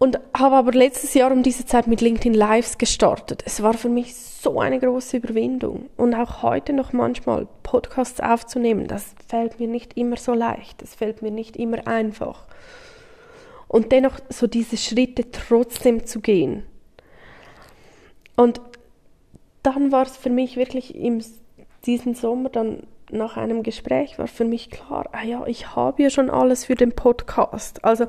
Und 0.01 0.19
habe 0.35 0.55
aber 0.55 0.71
letztes 0.71 1.13
Jahr 1.13 1.31
um 1.31 1.43
diese 1.43 1.67
Zeit 1.67 1.85
mit 1.85 2.01
LinkedIn 2.01 2.33
Lives 2.33 2.79
gestartet. 2.79 3.43
Es 3.45 3.61
war 3.61 3.75
für 3.75 3.87
mich 3.87 4.15
so 4.15 4.59
eine 4.59 4.79
große 4.79 5.17
Überwindung. 5.17 5.91
Und 5.95 6.15
auch 6.15 6.41
heute 6.41 6.73
noch 6.73 6.91
manchmal 6.91 7.47
Podcasts 7.61 8.19
aufzunehmen, 8.19 8.87
das 8.87 9.13
fällt 9.27 9.59
mir 9.59 9.67
nicht 9.67 9.95
immer 9.95 10.17
so 10.17 10.33
leicht. 10.33 10.81
Es 10.81 10.95
fällt 10.95 11.21
mir 11.21 11.29
nicht 11.29 11.55
immer 11.55 11.85
einfach. 11.85 12.45
Und 13.67 13.91
dennoch 13.91 14.17
so 14.29 14.47
diese 14.47 14.75
Schritte 14.75 15.29
trotzdem 15.29 16.03
zu 16.07 16.19
gehen. 16.19 16.63
Und 18.35 18.59
dann 19.61 19.91
war 19.91 20.07
es 20.07 20.17
für 20.17 20.31
mich 20.31 20.57
wirklich 20.57 20.95
im 20.95 21.23
diesen 21.85 22.15
Sommer 22.15 22.49
dann 22.49 22.87
nach 23.11 23.37
einem 23.37 23.61
Gespräch 23.61 24.17
war 24.17 24.27
für 24.27 24.45
mich 24.45 24.71
klar, 24.71 25.09
ah 25.11 25.23
ja, 25.23 25.45
ich 25.45 25.75
habe 25.75 26.01
ja 26.01 26.09
schon 26.09 26.31
alles 26.31 26.65
für 26.65 26.75
den 26.75 26.93
Podcast. 26.93 27.85
Also 27.85 28.07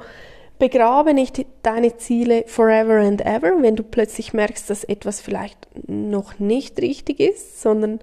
Begrabe 0.59 1.15
nicht 1.15 1.45
deine 1.63 1.97
Ziele 1.97 2.45
forever 2.47 3.01
and 3.01 3.21
ever, 3.21 3.61
wenn 3.61 3.77
du 3.77 3.83
plötzlich 3.83 4.33
merkst, 4.33 4.71
dass 4.71 4.85
etwas 4.85 5.21
vielleicht 5.21 5.67
noch 5.89 6.39
nicht 6.39 6.81
richtig 6.81 7.21
ist, 7.21 7.61
sondern 7.61 8.01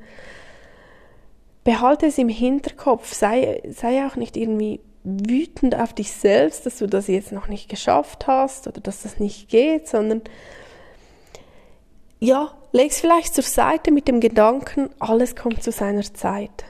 behalte 1.63 2.08
es 2.08 2.18
im 2.18 2.29
Hinterkopf. 2.29 3.13
Sei, 3.13 3.62
sei 3.70 4.06
auch 4.06 4.15
nicht 4.15 4.36
irgendwie 4.36 4.82
wütend 5.03 5.75
auf 5.75 5.94
dich 5.94 6.12
selbst, 6.12 6.65
dass 6.65 6.77
du 6.79 6.88
das 6.88 7.08
jetzt 7.08 7.32
noch 7.32 7.48
nicht 7.48 7.70
geschafft 7.70 8.27
hast 8.27 8.68
oder 8.68 8.82
dass 8.82 9.03
das 9.03 9.20
nicht 9.20 9.50
geht, 9.50 9.88
sondern 9.88 10.22
ja, 12.20 12.53
leg 12.74 12.91
es 12.91 13.00
vielleicht 13.00 13.34
zur 13.34 13.46
Seite 13.46 13.91
mit 13.91 14.08
dem 14.08 14.20
Gedanken, 14.20 14.89
alles 15.00 15.36
kommt 15.36 15.63
zu 15.63 15.72
seiner 15.72 16.03
Zeit. 16.13 16.65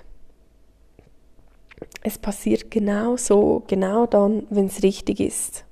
Es 2.03 2.17
passiert 2.17 2.69
genau 2.69 3.17
so, 3.17 3.63
genau 3.67 4.05
dann, 4.05 4.45
wenn 4.49 4.67
es 4.67 4.83
richtig 4.83 5.19
ist. 5.19 5.65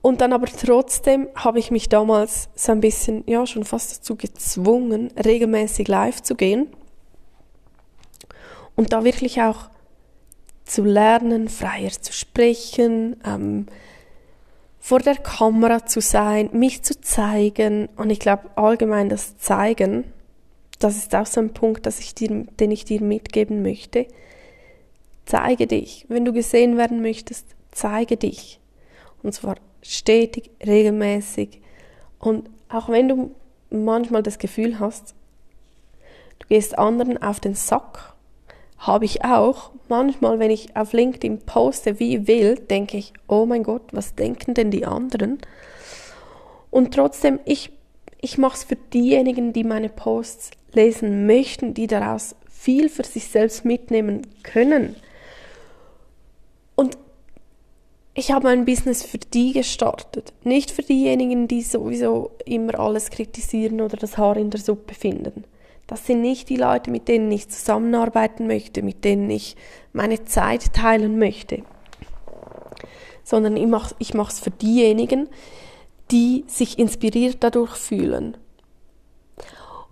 Und 0.00 0.20
dann 0.20 0.32
aber 0.32 0.46
trotzdem 0.46 1.28
habe 1.34 1.58
ich 1.58 1.70
mich 1.70 1.88
damals 1.88 2.48
so 2.54 2.72
ein 2.72 2.80
bisschen, 2.80 3.24
ja, 3.26 3.46
schon 3.46 3.64
fast 3.64 3.98
dazu 3.98 4.16
gezwungen, 4.16 5.10
regelmäßig 5.22 5.88
live 5.88 6.22
zu 6.22 6.34
gehen. 6.34 6.68
Und 8.76 8.92
da 8.92 9.02
wirklich 9.02 9.42
auch 9.42 9.70
zu 10.64 10.84
lernen, 10.84 11.48
freier 11.48 11.90
zu 11.90 12.12
sprechen, 12.12 13.16
ähm, 13.26 13.66
vor 14.78 15.00
der 15.00 15.16
Kamera 15.16 15.84
zu 15.84 16.00
sein, 16.00 16.50
mich 16.52 16.82
zu 16.82 17.00
zeigen. 17.00 17.88
Und 17.96 18.10
ich 18.10 18.20
glaube 18.20 18.50
allgemein 18.54 19.08
das 19.08 19.36
Zeigen, 19.38 20.04
das 20.78 20.96
ist 20.96 21.14
auch 21.14 21.26
so 21.26 21.40
ein 21.40 21.52
Punkt, 21.52 21.86
dass 21.86 21.98
ich 21.98 22.14
dir, 22.14 22.28
den 22.28 22.70
ich 22.70 22.84
dir 22.84 23.02
mitgeben 23.02 23.62
möchte. 23.62 24.06
Zeige 25.26 25.66
dich. 25.66 26.06
Wenn 26.08 26.24
du 26.24 26.32
gesehen 26.32 26.76
werden 26.76 27.02
möchtest, 27.02 27.46
zeige 27.72 28.16
dich. 28.16 28.60
Und 29.22 29.34
zwar 29.34 29.56
stetig, 29.82 30.50
regelmäßig. 30.64 31.60
Und 32.18 32.48
auch 32.68 32.88
wenn 32.88 33.08
du 33.08 33.34
manchmal 33.70 34.22
das 34.22 34.38
Gefühl 34.38 34.78
hast, 34.78 35.14
du 36.38 36.46
gehst 36.48 36.78
anderen 36.78 37.22
auf 37.22 37.40
den 37.40 37.54
Sack, 37.54 38.14
habe 38.78 39.04
ich 39.04 39.24
auch. 39.24 39.72
Manchmal, 39.88 40.38
wenn 40.38 40.50
ich 40.50 40.76
auf 40.76 40.92
LinkedIn 40.92 41.40
poste 41.40 41.98
wie 41.98 42.26
wild, 42.26 42.70
denke 42.70 42.96
ich, 42.96 43.12
oh 43.26 43.46
mein 43.46 43.62
Gott, 43.62 43.82
was 43.92 44.14
denken 44.14 44.54
denn 44.54 44.70
die 44.70 44.86
anderen? 44.86 45.38
Und 46.70 46.94
trotzdem, 46.94 47.40
ich, 47.44 47.72
ich 48.20 48.38
mache 48.38 48.56
es 48.56 48.64
für 48.64 48.76
diejenigen, 48.76 49.52
die 49.52 49.64
meine 49.64 49.88
Posts 49.88 50.50
lesen 50.72 51.26
möchten, 51.26 51.74
die 51.74 51.86
daraus 51.86 52.36
viel 52.48 52.88
für 52.88 53.04
sich 53.04 53.28
selbst 53.28 53.64
mitnehmen 53.64 54.26
können. 54.42 54.96
Und 56.74 56.98
ich 58.18 58.32
habe 58.32 58.48
mein 58.48 58.64
Business 58.64 59.04
für 59.04 59.18
die 59.18 59.52
gestartet, 59.52 60.32
nicht 60.42 60.72
für 60.72 60.82
diejenigen, 60.82 61.46
die 61.46 61.62
sowieso 61.62 62.32
immer 62.44 62.76
alles 62.80 63.10
kritisieren 63.10 63.80
oder 63.80 63.96
das 63.96 64.18
Haar 64.18 64.36
in 64.36 64.50
der 64.50 64.58
Suppe 64.58 64.94
finden. 64.94 65.44
Das 65.86 66.04
sind 66.04 66.20
nicht 66.20 66.48
die 66.48 66.56
Leute, 66.56 66.90
mit 66.90 67.06
denen 67.06 67.30
ich 67.30 67.48
zusammenarbeiten 67.48 68.48
möchte, 68.48 68.82
mit 68.82 69.04
denen 69.04 69.30
ich 69.30 69.54
meine 69.92 70.24
Zeit 70.24 70.72
teilen 70.72 71.20
möchte, 71.20 71.62
sondern 73.22 73.56
ich 73.56 73.68
mache 73.68 73.94
ich 74.00 74.12
es 74.12 74.40
für 74.40 74.50
diejenigen, 74.50 75.28
die 76.10 76.44
sich 76.48 76.76
inspiriert 76.76 77.36
dadurch 77.38 77.76
fühlen. 77.76 78.36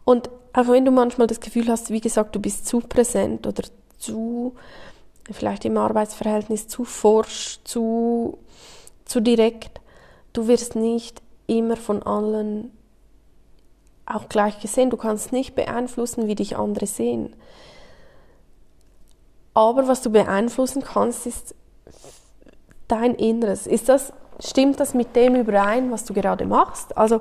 Und 0.05 0.31
auch 0.53 0.67
wenn 0.67 0.85
du 0.85 0.91
manchmal 0.91 1.29
das 1.29 1.39
Gefühl 1.39 1.69
hast, 1.69 1.91
wie 1.91 2.01
gesagt, 2.01 2.35
du 2.35 2.41
bist 2.41 2.67
zu 2.67 2.81
präsent 2.81 3.47
oder 3.47 3.63
zu 3.99 4.57
vielleicht 5.31 5.65
im 5.65 5.77
Arbeitsverhältnis 5.77 6.69
zu 6.69 6.85
forsch, 6.85 7.61
zu, 7.65 8.39
zu 9.05 9.21
direkt. 9.21 9.81
Du 10.33 10.49
wirst 10.49 10.77
nicht 10.77 11.23
immer 11.47 11.77
von 11.77 12.03
allen 12.03 12.73
auch 14.07 14.29
gleich 14.29 14.61
gesehen. 14.61 14.91
Du 14.91 14.97
kannst 14.97 15.33
nicht 15.33 15.55
beeinflussen, 15.55 16.29
wie 16.29 16.35
dich 16.37 16.57
andere 16.57 16.87
sehen. 16.87 17.35
Aber 19.53 19.89
was 19.89 20.03
du 20.03 20.11
beeinflussen 20.11 20.83
kannst, 20.83 21.27
ist 21.27 21.55
dein 22.89 23.15
Inneres. 23.15 23.67
Ist 23.67 23.89
das, 23.89 24.13
stimmt 24.39 24.79
das 24.81 24.95
mit 24.95 25.17
dem 25.17 25.35
überein, 25.35 25.91
was 25.91 26.05
du 26.05 26.15
gerade 26.15 26.45
machst? 26.47 26.97
Also 26.97 27.21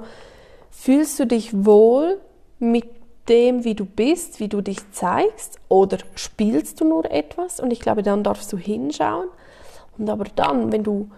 fühlst 0.69 1.19
du 1.19 1.25
dich 1.25 1.65
wohl 1.65 2.19
mit 2.59 2.94
dem, 3.29 3.63
wie 3.63 3.75
du 3.75 3.85
bist, 3.85 4.39
wie 4.39 4.47
du 4.47 4.61
dich 4.61 4.91
zeigst, 4.91 5.59
oder 5.69 5.97
spielst 6.15 6.81
du 6.81 6.85
nur 6.85 7.09
etwas? 7.11 7.59
Und 7.59 7.71
ich 7.71 7.79
glaube, 7.79 8.03
dann 8.03 8.23
darfst 8.23 8.51
du 8.53 8.57
hinschauen. 8.57 9.27
Und 9.97 10.09
aber 10.09 10.25
dann, 10.35 10.71
wenn 10.71 10.83
du, 10.83 11.09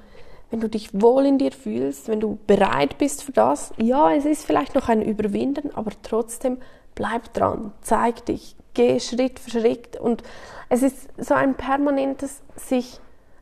wenn 0.49 0.59
du 0.59 0.69
dich 0.69 0.89
wohl 0.99 1.25
in 1.25 1.37
dir 1.37 1.51
fühlst, 1.51 2.07
wenn 2.07 2.19
du 2.19 2.37
bereit 2.47 2.97
bist 2.97 3.23
für 3.23 3.31
das, 3.31 3.73
ja, 3.77 4.13
es 4.13 4.25
ist 4.25 4.45
vielleicht 4.45 4.75
noch 4.75 4.89
ein 4.89 5.01
Überwinden, 5.01 5.71
aber 5.75 5.91
trotzdem 6.03 6.57
bleib 6.95 7.33
dran, 7.33 7.73
zeig 7.81 8.25
dich, 8.25 8.55
geh 8.73 8.99
Schritt 8.99 9.39
für 9.39 9.51
Schritt. 9.51 9.99
Und 9.99 10.23
es 10.69 10.83
ist 10.83 11.09
so 11.17 11.33
ein 11.33 11.55
permanentes 11.55 12.41
sich 12.55 12.99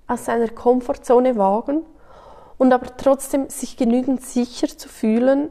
aus 0.07 0.25
seiner 0.25 0.49
Komfortzone 0.49 1.35
wagen 1.35 1.83
und 2.57 2.73
aber 2.73 2.95
trotzdem 2.97 3.49
sich 3.49 3.77
genügend 3.77 4.23
sicher 4.23 4.67
zu 4.67 4.87
fühlen 4.87 5.49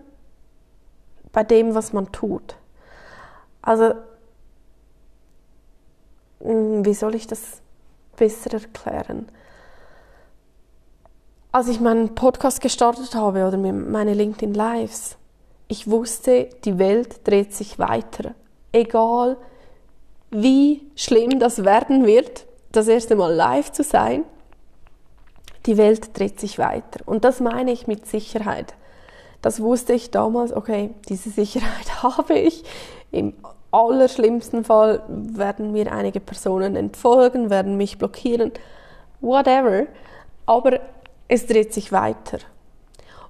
bei 1.33 1.42
dem, 1.42 1.75
was 1.75 1.92
man 1.92 2.12
tut. 2.12 2.56
Also, 3.64 3.94
hm, 6.40 6.85
wie 6.85 6.94
soll 6.94 7.14
ich 7.14 7.26
das 7.26 7.62
besser 8.16 8.52
erklären? 8.52 9.28
Als 11.50 11.68
ich 11.68 11.80
meinen 11.80 12.14
Podcast 12.14 12.61
gestartet 12.61 13.14
habe 13.14 13.47
oder 13.47 13.56
meine 13.56 14.12
LinkedIn 14.12 14.54
Lives, 14.54 15.16
ich 15.68 15.88
wusste, 15.88 16.50
die 16.64 16.78
Welt 16.78 17.26
dreht 17.26 17.54
sich 17.54 17.78
weiter. 17.78 18.35
Egal 18.73 19.37
wie 20.30 20.83
schlimm 20.97 21.38
das 21.38 21.64
werden 21.64 22.06
wird, 22.06 22.47
das 22.73 22.88
erste 22.88 23.14
Mal 23.14 23.33
live 23.33 23.71
zu 23.71 23.85
sein, 23.85 24.25
die 25.66 25.76
Welt 25.78 26.18
dreht 26.18 26.40
sich 26.40 26.59
weiter. 26.59 27.00
Und 27.06 27.25
das 27.25 27.40
meine 27.40 27.71
ich 27.73 27.87
mit 27.87 28.06
Sicherheit. 28.06 28.75
Das 29.42 29.61
wusste 29.61 29.92
ich 29.92 30.11
damals, 30.11 30.52
okay, 30.52 30.90
diese 31.09 31.30
Sicherheit 31.30 32.02
habe 32.02 32.35
ich. 32.37 32.64
Im 33.12 33.35
allerschlimmsten 33.74 34.64
Fall 34.64 35.02
werden 35.08 35.72
mir 35.72 35.92
einige 35.92 36.20
Personen 36.20 36.76
entfolgen, 36.76 37.50
werden 37.50 37.76
mich 37.76 37.98
blockieren, 37.98 38.52
whatever. 39.20 39.86
Aber 40.46 40.80
es 41.28 41.46
dreht 41.46 41.74
sich 41.74 41.90
weiter. 41.90 42.38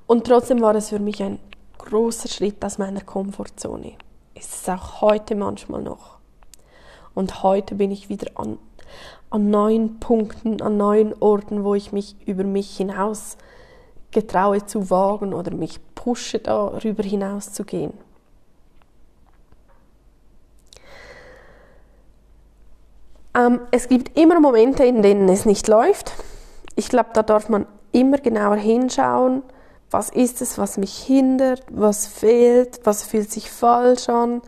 Und 0.06 0.26
trotzdem 0.26 0.60
war 0.60 0.74
es 0.74 0.90
für 0.90 0.98
mich 0.98 1.22
ein 1.22 1.38
großer 1.78 2.28
Schritt 2.28 2.64
aus 2.64 2.78
meiner 2.78 3.00
Komfortzone. 3.00 3.92
Ist 4.34 4.52
es 4.54 4.68
auch 4.68 5.00
heute 5.00 5.34
manchmal 5.34 5.82
noch. 5.82 6.18
Und 7.14 7.42
heute 7.42 7.76
bin 7.76 7.90
ich 7.90 8.08
wieder 8.08 8.30
an, 8.34 8.58
an 9.30 9.50
neuen 9.50 10.00
Punkten, 10.00 10.60
an 10.60 10.76
neuen 10.76 11.14
Orten, 11.20 11.64
wo 11.64 11.74
ich 11.74 11.92
mich 11.92 12.16
über 12.26 12.44
mich 12.44 12.76
hinaus 12.76 13.36
getraue 14.10 14.66
zu 14.66 14.90
wagen 14.90 15.32
oder 15.32 15.54
mich 15.54 15.80
pushe, 15.94 16.38
darüber 16.38 17.02
hinaus 17.02 17.52
zu 17.52 17.64
gehen. 17.64 17.92
Ähm, 23.36 23.60
es 23.70 23.88
gibt 23.88 24.18
immer 24.18 24.40
Momente, 24.40 24.84
in 24.84 25.02
denen 25.02 25.28
es 25.28 25.44
nicht 25.44 25.68
läuft. 25.68 26.12
Ich 26.76 26.88
glaube, 26.88 27.10
da 27.12 27.22
darf 27.22 27.48
man 27.48 27.66
immer 27.92 28.18
genauer 28.18 28.56
hinschauen, 28.56 29.42
was 29.90 30.10
ist 30.10 30.42
es, 30.42 30.58
was 30.58 30.76
mich 30.76 30.96
hindert, 30.98 31.62
was 31.70 32.06
fehlt, 32.06 32.80
was 32.84 33.04
fühlt 33.04 33.30
sich 33.30 33.50
falsch 33.50 34.08
an? 34.08 34.42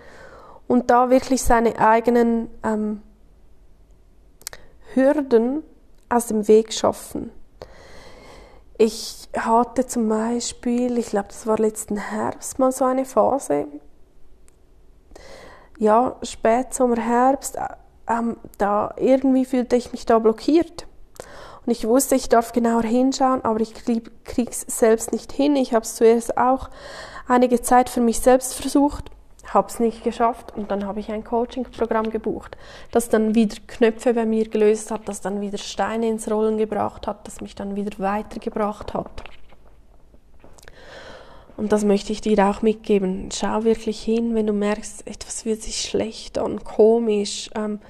Und 0.66 0.90
da 0.90 1.10
wirklich 1.10 1.42
seine 1.42 1.78
eigenen 1.78 2.48
ähm, 2.64 3.02
Hürden 4.94 5.62
aus 6.08 6.26
dem 6.26 6.48
Weg 6.48 6.72
schaffen. 6.72 7.30
Ich 8.78 9.28
hatte 9.36 9.86
zum 9.86 10.08
Beispiel, 10.08 10.98
ich 10.98 11.10
glaube, 11.10 11.28
das 11.28 11.46
war 11.46 11.58
letzten 11.58 11.96
Herbst 11.96 12.58
mal 12.58 12.72
so 12.72 12.84
eine 12.84 13.04
Phase, 13.04 13.66
ja, 15.78 16.16
Spätsommer, 16.22 17.00
Herbst, 17.00 17.58
ähm, 18.08 18.36
da 18.58 18.94
irgendwie 18.96 19.44
fühlte 19.44 19.76
ich 19.76 19.92
mich 19.92 20.06
da 20.06 20.18
blockiert. 20.18 20.86
Und 21.64 21.72
ich 21.72 21.86
wusste, 21.86 22.14
ich 22.14 22.28
darf 22.28 22.52
genauer 22.52 22.84
hinschauen, 22.84 23.44
aber 23.44 23.60
ich 23.60 23.74
krieg, 23.74 24.24
krieg's 24.24 24.64
selbst 24.68 25.12
nicht 25.12 25.32
hin. 25.32 25.56
Ich 25.56 25.74
habe 25.74 25.84
es 25.84 25.96
zuerst 25.96 26.38
auch 26.38 26.70
einige 27.26 27.60
Zeit 27.60 27.88
für 27.88 28.00
mich 28.00 28.20
selbst 28.20 28.54
versucht, 28.54 29.10
habe 29.52 29.68
es 29.68 29.80
nicht 29.80 30.04
geschafft 30.04 30.52
und 30.56 30.70
dann 30.70 30.86
habe 30.86 31.00
ich 31.00 31.10
ein 31.10 31.24
Coaching-Programm 31.24 32.10
gebucht, 32.10 32.56
das 32.92 33.08
dann 33.08 33.34
wieder 33.34 33.56
Knöpfe 33.66 34.14
bei 34.14 34.26
mir 34.26 34.48
gelöst 34.48 34.90
hat, 34.90 35.08
das 35.08 35.20
dann 35.20 35.40
wieder 35.40 35.58
Steine 35.58 36.08
ins 36.08 36.30
Rollen 36.30 36.56
gebracht 36.56 37.06
hat, 37.06 37.26
das 37.26 37.40
mich 37.40 37.54
dann 37.54 37.74
wieder 37.76 37.98
weitergebracht 37.98 38.94
hat. 38.94 39.24
Und 41.56 41.72
das 41.72 41.84
möchte 41.84 42.12
ich 42.12 42.20
dir 42.20 42.38
auch 42.46 42.62
mitgeben. 42.62 43.30
Schau 43.32 43.64
wirklich 43.64 44.02
hin, 44.02 44.34
wenn 44.34 44.46
du 44.46 44.52
merkst, 44.52 45.06
etwas 45.06 45.42
fühlt 45.42 45.62
sich 45.62 45.80
schlecht 45.80 46.38
an, 46.38 46.62
komisch. 46.62 47.48
Ähm, 47.54 47.80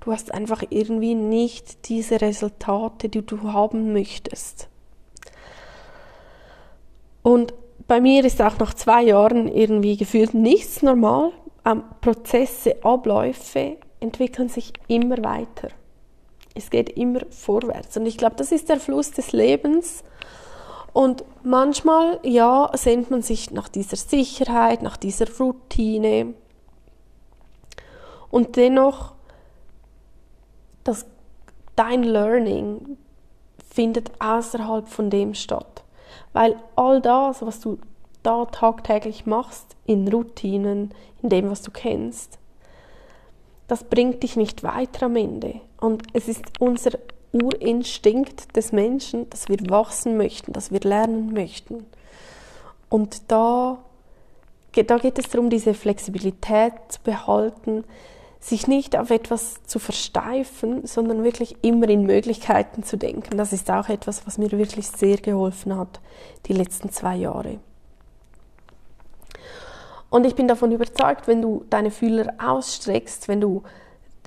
du 0.00 0.12
hast 0.12 0.32
einfach 0.32 0.62
irgendwie 0.70 1.14
nicht 1.14 1.88
diese 1.88 2.20
Resultate, 2.20 3.08
die 3.08 3.26
du 3.26 3.52
haben 3.52 3.92
möchtest. 3.92 4.68
Und 7.22 7.54
bei 7.88 8.00
mir 8.00 8.24
ist 8.24 8.40
auch 8.40 8.58
nach 8.58 8.74
zwei 8.74 9.02
Jahren 9.02 9.48
irgendwie 9.48 9.96
gefühlt 9.96 10.34
nichts 10.34 10.82
normal. 10.82 11.32
Ähm, 11.64 11.82
Prozesse, 12.00 12.76
Abläufe 12.84 13.78
entwickeln 13.98 14.48
sich 14.48 14.72
immer 14.86 15.18
weiter. 15.24 15.68
Es 16.54 16.70
geht 16.70 16.90
immer 16.90 17.20
vorwärts. 17.30 17.96
Und 17.96 18.06
ich 18.06 18.16
glaube, 18.16 18.36
das 18.36 18.52
ist 18.52 18.68
der 18.68 18.78
Fluss 18.78 19.10
des 19.10 19.32
Lebens. 19.32 20.04
Und 20.98 21.24
manchmal, 21.44 22.18
ja, 22.24 22.72
sehnt 22.74 23.08
man 23.08 23.22
sich 23.22 23.52
nach 23.52 23.68
dieser 23.68 23.96
Sicherheit, 23.96 24.82
nach 24.82 24.96
dieser 24.96 25.26
Routine. 25.38 26.34
Und 28.32 28.56
dennoch, 28.56 29.12
das, 30.82 31.06
dein 31.76 32.02
Learning 32.02 32.98
findet 33.70 34.10
außerhalb 34.18 34.88
von 34.88 35.08
dem 35.08 35.34
statt. 35.34 35.84
Weil 36.32 36.56
all 36.74 37.00
das, 37.00 37.42
was 37.42 37.60
du 37.60 37.78
da 38.24 38.46
tagtäglich 38.46 39.24
machst, 39.24 39.76
in 39.86 40.08
Routinen, 40.08 40.92
in 41.22 41.28
dem, 41.28 41.48
was 41.48 41.62
du 41.62 41.70
kennst, 41.70 42.40
das 43.68 43.84
bringt 43.84 44.24
dich 44.24 44.34
nicht 44.34 44.64
weiter 44.64 45.06
am 45.06 45.14
Ende. 45.14 45.60
Und 45.80 46.02
es 46.12 46.26
ist 46.26 46.42
unser 46.58 46.98
Urinstinkt 47.32 48.56
des 48.56 48.72
Menschen, 48.72 49.28
dass 49.30 49.48
wir 49.48 49.58
wachsen 49.68 50.16
möchten, 50.16 50.52
dass 50.52 50.70
wir 50.70 50.80
lernen 50.80 51.32
möchten. 51.32 51.86
Und 52.88 53.30
da, 53.30 53.78
da 54.74 54.98
geht 54.98 55.18
es 55.18 55.28
darum, 55.28 55.50
diese 55.50 55.74
Flexibilität 55.74 56.72
zu 56.88 57.00
behalten, 57.02 57.84
sich 58.40 58.66
nicht 58.66 58.96
auf 58.96 59.10
etwas 59.10 59.62
zu 59.64 59.78
versteifen, 59.78 60.86
sondern 60.86 61.24
wirklich 61.24 61.56
immer 61.62 61.88
in 61.88 62.04
Möglichkeiten 62.04 62.82
zu 62.82 62.96
denken. 62.96 63.36
Das 63.36 63.52
ist 63.52 63.70
auch 63.70 63.88
etwas, 63.88 64.26
was 64.26 64.38
mir 64.38 64.50
wirklich 64.52 64.88
sehr 64.88 65.16
geholfen 65.16 65.76
hat, 65.76 66.00
die 66.46 66.52
letzten 66.52 66.90
zwei 66.90 67.16
Jahre. 67.16 67.58
Und 70.10 70.24
ich 70.24 70.34
bin 70.34 70.48
davon 70.48 70.72
überzeugt, 70.72 71.26
wenn 71.26 71.42
du 71.42 71.64
deine 71.68 71.90
Fühler 71.90 72.32
ausstreckst, 72.38 73.28
wenn 73.28 73.40
du 73.40 73.62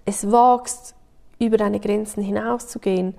es 0.05 0.31
wagst, 0.31 0.93
über 1.41 1.57
deine 1.57 1.79
Grenzen 1.79 2.23
hinauszugehen, 2.23 3.15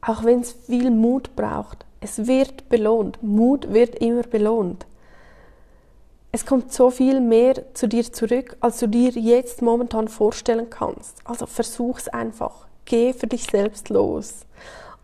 auch 0.00 0.24
wenn 0.24 0.40
es 0.40 0.52
viel 0.52 0.90
Mut 0.90 1.36
braucht. 1.36 1.84
Es 2.00 2.26
wird 2.26 2.68
belohnt. 2.70 3.22
Mut 3.22 3.72
wird 3.72 3.96
immer 3.96 4.22
belohnt. 4.22 4.86
Es 6.32 6.46
kommt 6.46 6.72
so 6.72 6.90
viel 6.90 7.20
mehr 7.20 7.74
zu 7.74 7.88
dir 7.88 8.10
zurück, 8.10 8.56
als 8.60 8.78
du 8.78 8.88
dir 8.88 9.10
jetzt 9.10 9.62
momentan 9.62 10.08
vorstellen 10.08 10.70
kannst. 10.70 11.18
Also 11.24 11.44
versuch's 11.44 12.08
einfach. 12.08 12.66
Geh 12.86 13.12
für 13.12 13.26
dich 13.26 13.44
selbst 13.44 13.90
los. 13.90 14.46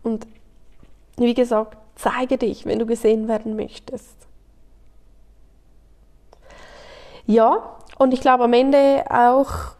Und 0.03 0.25
wie 1.17 1.33
gesagt, 1.33 1.77
zeige 1.95 2.37
dich, 2.37 2.65
wenn 2.65 2.79
du 2.79 2.85
gesehen 2.85 3.27
werden 3.27 3.55
möchtest. 3.55 4.15
Ja, 7.25 7.77
und 7.97 8.13
ich 8.13 8.21
glaube 8.21 8.45
am 8.45 8.53
Ende 8.53 9.03
auch 9.09 9.76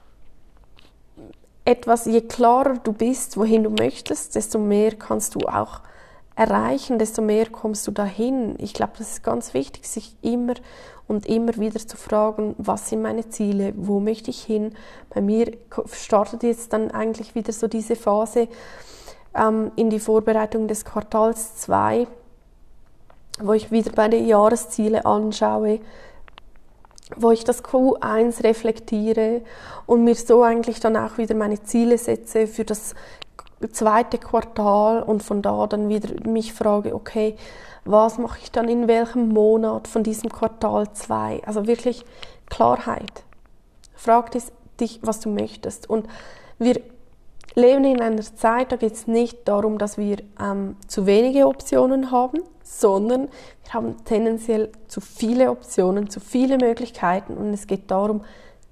etwas, 1.67 2.05
je 2.05 2.21
klarer 2.21 2.75
du 2.81 2.93
bist, 2.93 3.35
wohin 3.35 3.63
du 3.63 3.69
möchtest, 3.69 4.35
desto 4.35 4.57
mehr 4.57 4.95
kannst 4.95 5.35
du 5.35 5.39
auch 5.47 5.81
erreichen, 6.35 6.97
desto 6.97 7.21
mehr 7.21 7.47
kommst 7.47 7.85
du 7.87 7.91
dahin. 7.91 8.55
Ich 8.57 8.73
glaube, 8.73 8.93
das 8.97 9.11
ist 9.11 9.23
ganz 9.23 9.53
wichtig, 9.53 9.85
sich 9.85 10.15
immer 10.21 10.53
und 11.07 11.25
immer 11.25 11.57
wieder 11.57 11.79
zu 11.79 11.97
fragen, 11.97 12.55
was 12.57 12.89
sind 12.89 13.01
meine 13.01 13.27
Ziele, 13.27 13.73
wo 13.75 13.99
möchte 13.99 14.29
ich 14.29 14.43
hin. 14.43 14.75
Bei 15.09 15.19
mir 15.19 15.57
startet 15.91 16.43
jetzt 16.43 16.71
dann 16.71 16.91
eigentlich 16.91 17.35
wieder 17.35 17.51
so 17.51 17.67
diese 17.67 17.97
Phase 17.97 18.47
ähm, 19.35 19.71
in 19.75 19.89
die 19.89 19.99
Vorbereitung 19.99 20.69
des 20.69 20.85
Quartals 20.85 21.57
2, 21.57 22.07
wo 23.39 23.51
ich 23.51 23.71
wieder 23.71 23.91
meine 23.97 24.17
Jahresziele 24.17 25.05
anschaue, 25.05 25.79
wo 27.15 27.31
ich 27.31 27.43
das 27.43 27.63
Q1 27.63 28.43
reflektiere 28.43 29.41
und 29.85 30.03
mir 30.03 30.15
so 30.15 30.43
eigentlich 30.43 30.79
dann 30.79 30.97
auch 30.97 31.17
wieder 31.17 31.35
meine 31.35 31.61
Ziele 31.63 31.97
setze 31.97 32.47
für 32.47 32.65
das 32.65 32.95
zweite 33.71 34.17
Quartal 34.17 35.01
und 35.01 35.23
von 35.23 35.41
da 35.41 35.67
dann 35.67 35.89
wieder 35.89 36.29
mich 36.29 36.53
frage, 36.53 36.93
okay, 36.93 37.35
was 37.85 38.17
mache 38.17 38.39
ich 38.43 38.51
dann 38.51 38.67
in 38.67 38.87
welchem 38.87 39.29
Monat 39.29 39.87
von 39.87 40.03
diesem 40.03 40.29
Quartal 40.29 40.91
2? 40.91 41.43
Also 41.45 41.67
wirklich 41.67 42.05
Klarheit. 42.49 43.23
Frag 43.95 44.31
dich, 44.79 44.99
was 45.01 45.21
du 45.21 45.29
möchtest. 45.29 45.89
Und 45.89 46.07
wir 46.59 46.81
leben 47.55 47.85
in 47.85 48.01
einer 48.01 48.21
Zeit, 48.21 48.71
da 48.71 48.75
geht 48.75 48.93
es 48.93 49.07
nicht 49.07 49.47
darum, 49.47 49.77
dass 49.77 49.97
wir 49.97 50.17
ähm, 50.39 50.75
zu 50.87 51.05
wenige 51.05 51.47
Optionen 51.47 52.11
haben, 52.11 52.39
sondern 52.67 53.29
wir 53.63 53.73
haben 53.73 54.03
tendenziell 54.05 54.71
zu 54.87 55.01
viele 55.01 55.49
Optionen, 55.51 56.09
zu 56.09 56.19
viele 56.19 56.57
Möglichkeiten 56.57 57.35
und 57.35 57.53
es 57.53 57.67
geht 57.67 57.89
darum, 57.89 58.23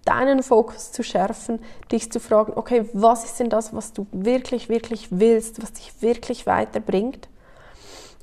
deinen 0.05 0.43
Fokus 0.43 0.91
zu 0.91 1.03
schärfen, 1.03 1.59
dich 1.91 2.11
zu 2.11 2.19
fragen, 2.19 2.53
okay, 2.55 2.87
was 2.93 3.25
ist 3.25 3.39
denn 3.39 3.49
das, 3.49 3.73
was 3.73 3.93
du 3.93 4.05
wirklich, 4.11 4.69
wirklich 4.69 5.07
willst, 5.09 5.61
was 5.61 5.73
dich 5.73 6.01
wirklich 6.01 6.45
weiterbringt 6.45 7.27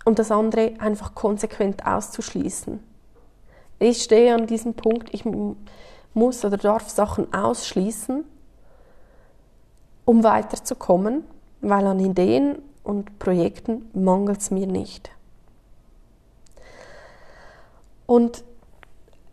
und 0.04 0.18
das 0.18 0.30
andere 0.30 0.74
einfach 0.78 1.14
konsequent 1.14 1.84
auszuschließen. 1.86 2.80
Ich 3.78 4.02
stehe 4.02 4.34
an 4.34 4.46
diesem 4.46 4.74
Punkt, 4.74 5.12
ich 5.12 5.24
muss 6.14 6.44
oder 6.44 6.56
darf 6.56 6.88
Sachen 6.88 7.32
ausschließen, 7.34 8.24
um 10.04 10.22
weiterzukommen, 10.22 11.24
weil 11.60 11.86
an 11.86 11.98
Ideen 11.98 12.58
und 12.84 13.18
Projekten 13.18 13.88
mangelt 13.92 14.40
es 14.40 14.50
mir 14.50 14.66
nicht. 14.66 15.10
Und 18.06 18.44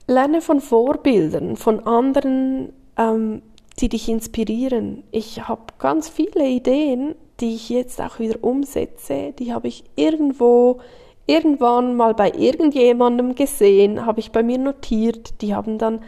lerne 0.08 0.41
von 0.41 0.62
Vorbildern, 0.62 1.55
von 1.55 1.86
anderen, 1.86 2.73
ähm, 2.97 3.41
die 3.79 3.89
dich 3.89 4.10
inspirieren. 4.10 5.03
Ich 5.12 5.47
habe 5.47 5.62
ganz 5.77 6.10
viele 6.10 6.47
Ideen, 6.47 7.15
die 7.39 7.55
ich 7.55 7.69
jetzt 7.69 8.01
auch 8.01 8.19
wieder 8.19 8.43
umsetze. 8.43 9.34
Die 9.38 9.53
habe 9.53 9.67
ich 9.67 9.84
irgendwo 9.95 10.82
irgendwann 11.29 11.95
mal 11.95 12.15
bei 12.15 12.32
irgendjemandem 12.32 13.36
gesehen, 13.36 14.05
habe 14.05 14.19
ich 14.19 14.32
bei 14.32 14.41
mir 14.41 14.58
notiert, 14.58 15.41
die 15.41 15.53
haben 15.53 15.77
dann, 15.77 16.01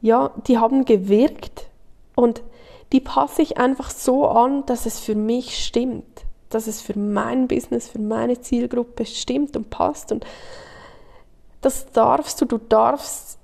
ja, 0.00 0.30
die 0.46 0.58
haben 0.58 0.86
gewirkt 0.86 1.66
und 2.16 2.42
die 2.92 3.00
passe 3.00 3.42
ich 3.42 3.58
einfach 3.58 3.90
so 3.90 4.26
an, 4.26 4.64
dass 4.64 4.86
es 4.86 4.98
für 4.98 5.14
mich 5.14 5.62
stimmt, 5.62 6.24
dass 6.48 6.66
es 6.66 6.80
für 6.80 6.98
mein 6.98 7.48
Business, 7.48 7.88
für 7.88 7.98
meine 7.98 8.40
Zielgruppe 8.40 9.04
stimmt 9.04 9.56
und 9.56 9.68
passt 9.68 10.10
und 10.10 10.24
das 11.64 11.90
darfst 11.92 12.40
du, 12.40 12.44
du 12.44 12.58
darfst 12.58 13.38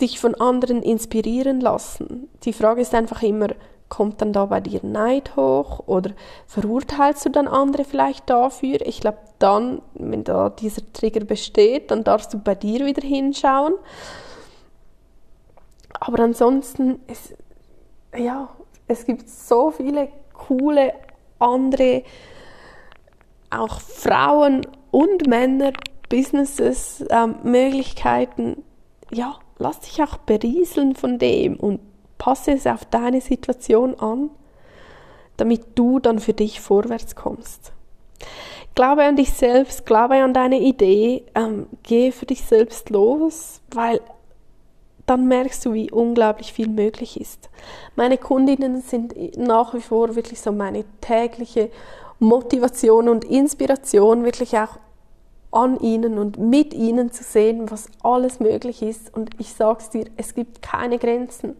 dich 0.00 0.20
von 0.20 0.34
anderen 0.34 0.82
inspirieren 0.82 1.60
lassen. 1.60 2.28
Die 2.44 2.52
Frage 2.52 2.80
ist 2.80 2.94
einfach 2.94 3.22
immer, 3.22 3.48
kommt 3.88 4.20
dann 4.20 4.32
da 4.32 4.46
bei 4.46 4.60
dir 4.60 4.80
Neid 4.82 5.36
hoch 5.36 5.84
oder 5.86 6.10
verurteilst 6.46 7.24
du 7.24 7.30
dann 7.30 7.48
andere 7.48 7.84
vielleicht 7.84 8.28
dafür? 8.28 8.80
Ich 8.84 9.00
glaube, 9.00 9.18
dann, 9.38 9.80
wenn 9.94 10.24
da 10.24 10.50
dieser 10.50 10.82
Trigger 10.92 11.24
besteht, 11.24 11.90
dann 11.90 12.02
darfst 12.02 12.34
du 12.34 12.38
bei 12.38 12.54
dir 12.54 12.84
wieder 12.84 13.06
hinschauen. 13.06 13.74
Aber 16.00 16.22
ansonsten, 16.22 17.00
es, 17.06 17.32
ja, 18.16 18.48
es 18.88 19.06
gibt 19.06 19.28
so 19.28 19.70
viele 19.70 20.08
coole 20.32 20.92
andere, 21.38 22.02
auch 23.50 23.80
Frauen 23.80 24.66
und 24.90 25.26
Männer, 25.26 25.72
Businesses, 26.08 27.04
ähm, 27.10 27.36
Möglichkeiten. 27.42 28.62
Ja, 29.10 29.38
lass 29.58 29.80
dich 29.80 30.02
auch 30.02 30.18
berieseln 30.18 30.94
von 30.94 31.18
dem 31.18 31.56
und 31.56 31.80
passe 32.18 32.52
es 32.52 32.66
auf 32.66 32.84
deine 32.84 33.20
Situation 33.20 33.98
an, 33.98 34.30
damit 35.36 35.62
du 35.74 35.98
dann 35.98 36.18
für 36.18 36.32
dich 36.32 36.60
vorwärts 36.60 37.14
kommst. 37.14 37.72
Glaube 38.74 39.04
an 39.04 39.16
dich 39.16 39.32
selbst, 39.32 39.86
glaube 39.86 40.16
an 40.16 40.34
deine 40.34 40.60
Idee, 40.60 41.24
ähm, 41.34 41.66
geh 41.82 42.12
für 42.12 42.26
dich 42.26 42.42
selbst 42.42 42.90
los, 42.90 43.60
weil 43.72 44.00
dann 45.06 45.28
merkst 45.28 45.64
du, 45.64 45.72
wie 45.72 45.90
unglaublich 45.90 46.52
viel 46.52 46.68
möglich 46.68 47.20
ist. 47.20 47.48
Meine 47.94 48.18
Kundinnen 48.18 48.82
sind 48.82 49.14
nach 49.38 49.72
wie 49.72 49.80
vor 49.80 50.14
wirklich 50.16 50.40
so 50.40 50.52
meine 50.52 50.84
tägliche 51.00 51.70
Motivation 52.18 53.08
und 53.08 53.24
Inspiration, 53.24 54.24
wirklich 54.24 54.58
auch 54.58 54.78
an 55.56 55.80
ihnen 55.80 56.18
und 56.18 56.38
mit 56.38 56.74
ihnen 56.74 57.10
zu 57.10 57.24
sehen, 57.24 57.70
was 57.70 57.88
alles 58.02 58.40
möglich 58.40 58.82
ist. 58.82 59.16
Und 59.16 59.30
ich 59.38 59.54
sage 59.54 59.78
es 59.80 59.88
dir, 59.88 60.04
es 60.18 60.34
gibt 60.34 60.60
keine 60.60 60.98
Grenzen. 60.98 61.56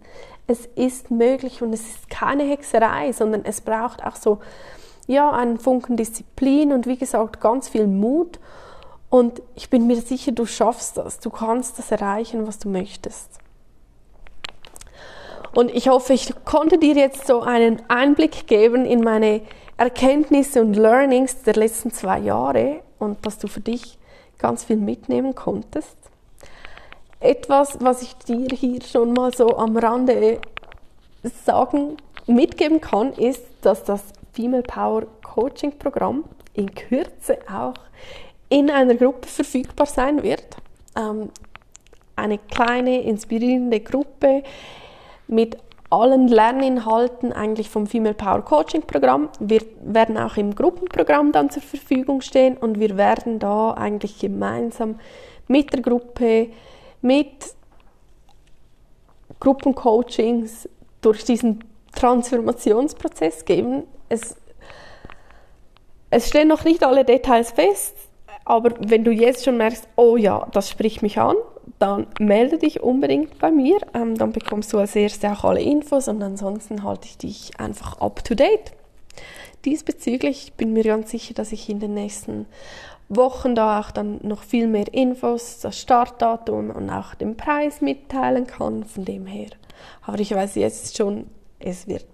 Es 0.46 0.66
ist 0.66 1.10
möglich 1.10 1.62
und 1.62 1.72
es 1.72 1.80
ist 1.80 2.10
keine 2.10 2.44
Hexerei, 2.44 3.12
sondern 3.12 3.44
es 3.44 3.62
braucht 3.62 4.04
auch 4.04 4.16
so, 4.16 4.38
ja, 5.06 5.30
einen 5.32 5.58
Funken 5.58 5.96
Disziplin 5.96 6.72
und 6.72 6.86
wie 6.86 6.98
gesagt, 6.98 7.40
ganz 7.40 7.68
viel 7.68 7.86
Mut. 7.86 8.38
Und 9.08 9.40
ich 9.54 9.70
bin 9.70 9.86
mir 9.86 9.96
sicher, 9.96 10.32
du 10.32 10.44
schaffst 10.44 10.98
das. 10.98 11.18
Du 11.20 11.30
kannst 11.30 11.78
das 11.78 11.90
erreichen, 11.90 12.46
was 12.46 12.58
du 12.58 12.68
möchtest. 12.68 13.30
Und 15.54 15.74
ich 15.74 15.88
hoffe, 15.88 16.12
ich 16.12 16.34
konnte 16.44 16.76
dir 16.76 16.94
jetzt 16.94 17.26
so 17.26 17.40
einen 17.40 17.80
Einblick 17.88 18.46
geben 18.46 18.84
in 18.84 19.00
meine 19.00 19.40
Erkenntnisse 19.78 20.60
und 20.60 20.74
Learnings 20.74 21.42
der 21.44 21.54
letzten 21.54 21.92
zwei 21.92 22.18
Jahre 22.18 22.82
und 22.98 23.24
dass 23.24 23.38
du 23.38 23.48
für 23.48 23.60
dich 23.60 23.98
ganz 24.38 24.64
viel 24.64 24.76
mitnehmen 24.76 25.34
konntest. 25.34 25.96
Etwas, 27.20 27.78
was 27.80 28.02
ich 28.02 28.14
dir 28.14 28.48
hier 28.54 28.82
schon 28.82 29.12
mal 29.12 29.32
so 29.32 29.56
am 29.56 29.76
Rande 29.76 30.40
sagen, 31.44 31.96
mitgeben 32.26 32.80
kann, 32.80 33.12
ist, 33.14 33.42
dass 33.62 33.84
das 33.84 34.02
Female 34.32 34.62
Power 34.62 35.06
Coaching 35.22 35.78
Programm 35.78 36.24
in 36.54 36.74
Kürze 36.74 37.38
auch 37.50 37.74
in 38.48 38.70
einer 38.70 38.94
Gruppe 38.94 39.28
verfügbar 39.28 39.86
sein 39.86 40.22
wird. 40.22 40.44
Ähm, 40.96 41.30
eine 42.16 42.38
kleine, 42.38 43.02
inspirierende 43.02 43.80
Gruppe 43.80 44.42
mit 45.26 45.56
allen 45.90 46.28
Lerninhalten 46.28 47.32
eigentlich 47.32 47.70
vom 47.70 47.86
Female 47.86 48.14
Power 48.14 48.42
Coaching 48.42 48.82
Programm. 48.82 49.28
Wir 49.38 49.60
werden 49.82 50.18
auch 50.18 50.36
im 50.36 50.54
Gruppenprogramm 50.54 51.32
dann 51.32 51.50
zur 51.50 51.62
Verfügung 51.62 52.20
stehen 52.20 52.56
und 52.56 52.80
wir 52.80 52.96
werden 52.96 53.38
da 53.38 53.72
eigentlich 53.72 54.18
gemeinsam 54.18 54.98
mit 55.48 55.72
der 55.72 55.82
Gruppe, 55.82 56.48
mit 57.02 57.54
Gruppencoachings 59.38 60.68
durch 61.02 61.24
diesen 61.24 61.64
Transformationsprozess 61.94 63.44
gehen. 63.44 63.84
Es, 64.08 64.36
es 66.10 66.28
stehen 66.28 66.48
noch 66.48 66.64
nicht 66.64 66.82
alle 66.82 67.04
Details 67.04 67.52
fest, 67.52 67.96
aber 68.44 68.74
wenn 68.78 69.04
du 69.04 69.10
jetzt 69.10 69.44
schon 69.44 69.56
merkst, 69.56 69.88
oh 69.96 70.16
ja, 70.16 70.46
das 70.52 70.70
spricht 70.70 71.02
mich 71.02 71.18
an, 71.18 71.36
dann 71.78 72.06
melde 72.18 72.58
dich 72.58 72.82
unbedingt 72.82 73.38
bei 73.38 73.50
mir. 73.50 73.78
Ähm, 73.94 74.16
dann 74.16 74.32
bekommst 74.32 74.72
du 74.72 74.78
als 74.78 74.96
erstes 74.96 75.30
auch 75.30 75.44
alle 75.44 75.62
Infos 75.62 76.08
und 76.08 76.22
ansonsten 76.22 76.82
halte 76.82 77.06
ich 77.06 77.18
dich 77.18 77.50
einfach 77.58 78.00
up 78.00 78.24
to 78.24 78.34
date. 78.34 78.72
Diesbezüglich 79.64 80.52
bin 80.56 80.72
mir 80.72 80.84
ganz 80.84 81.10
sicher, 81.10 81.34
dass 81.34 81.52
ich 81.52 81.68
in 81.68 81.80
den 81.80 81.94
nächsten 81.94 82.46
Wochen 83.08 83.54
da 83.54 83.80
auch 83.80 83.90
dann 83.90 84.20
noch 84.22 84.42
viel 84.42 84.66
mehr 84.66 84.92
Infos, 84.92 85.60
das 85.60 85.80
Startdatum 85.80 86.70
und 86.70 86.90
auch 86.90 87.14
den 87.14 87.36
Preis 87.36 87.80
mitteilen 87.80 88.46
kann. 88.46 88.84
Von 88.84 89.04
dem 89.04 89.26
her. 89.26 89.50
Aber 90.02 90.18
ich 90.20 90.32
weiß 90.32 90.54
jetzt 90.56 90.96
schon, 90.96 91.26
es 91.58 91.86
wird 91.86 92.06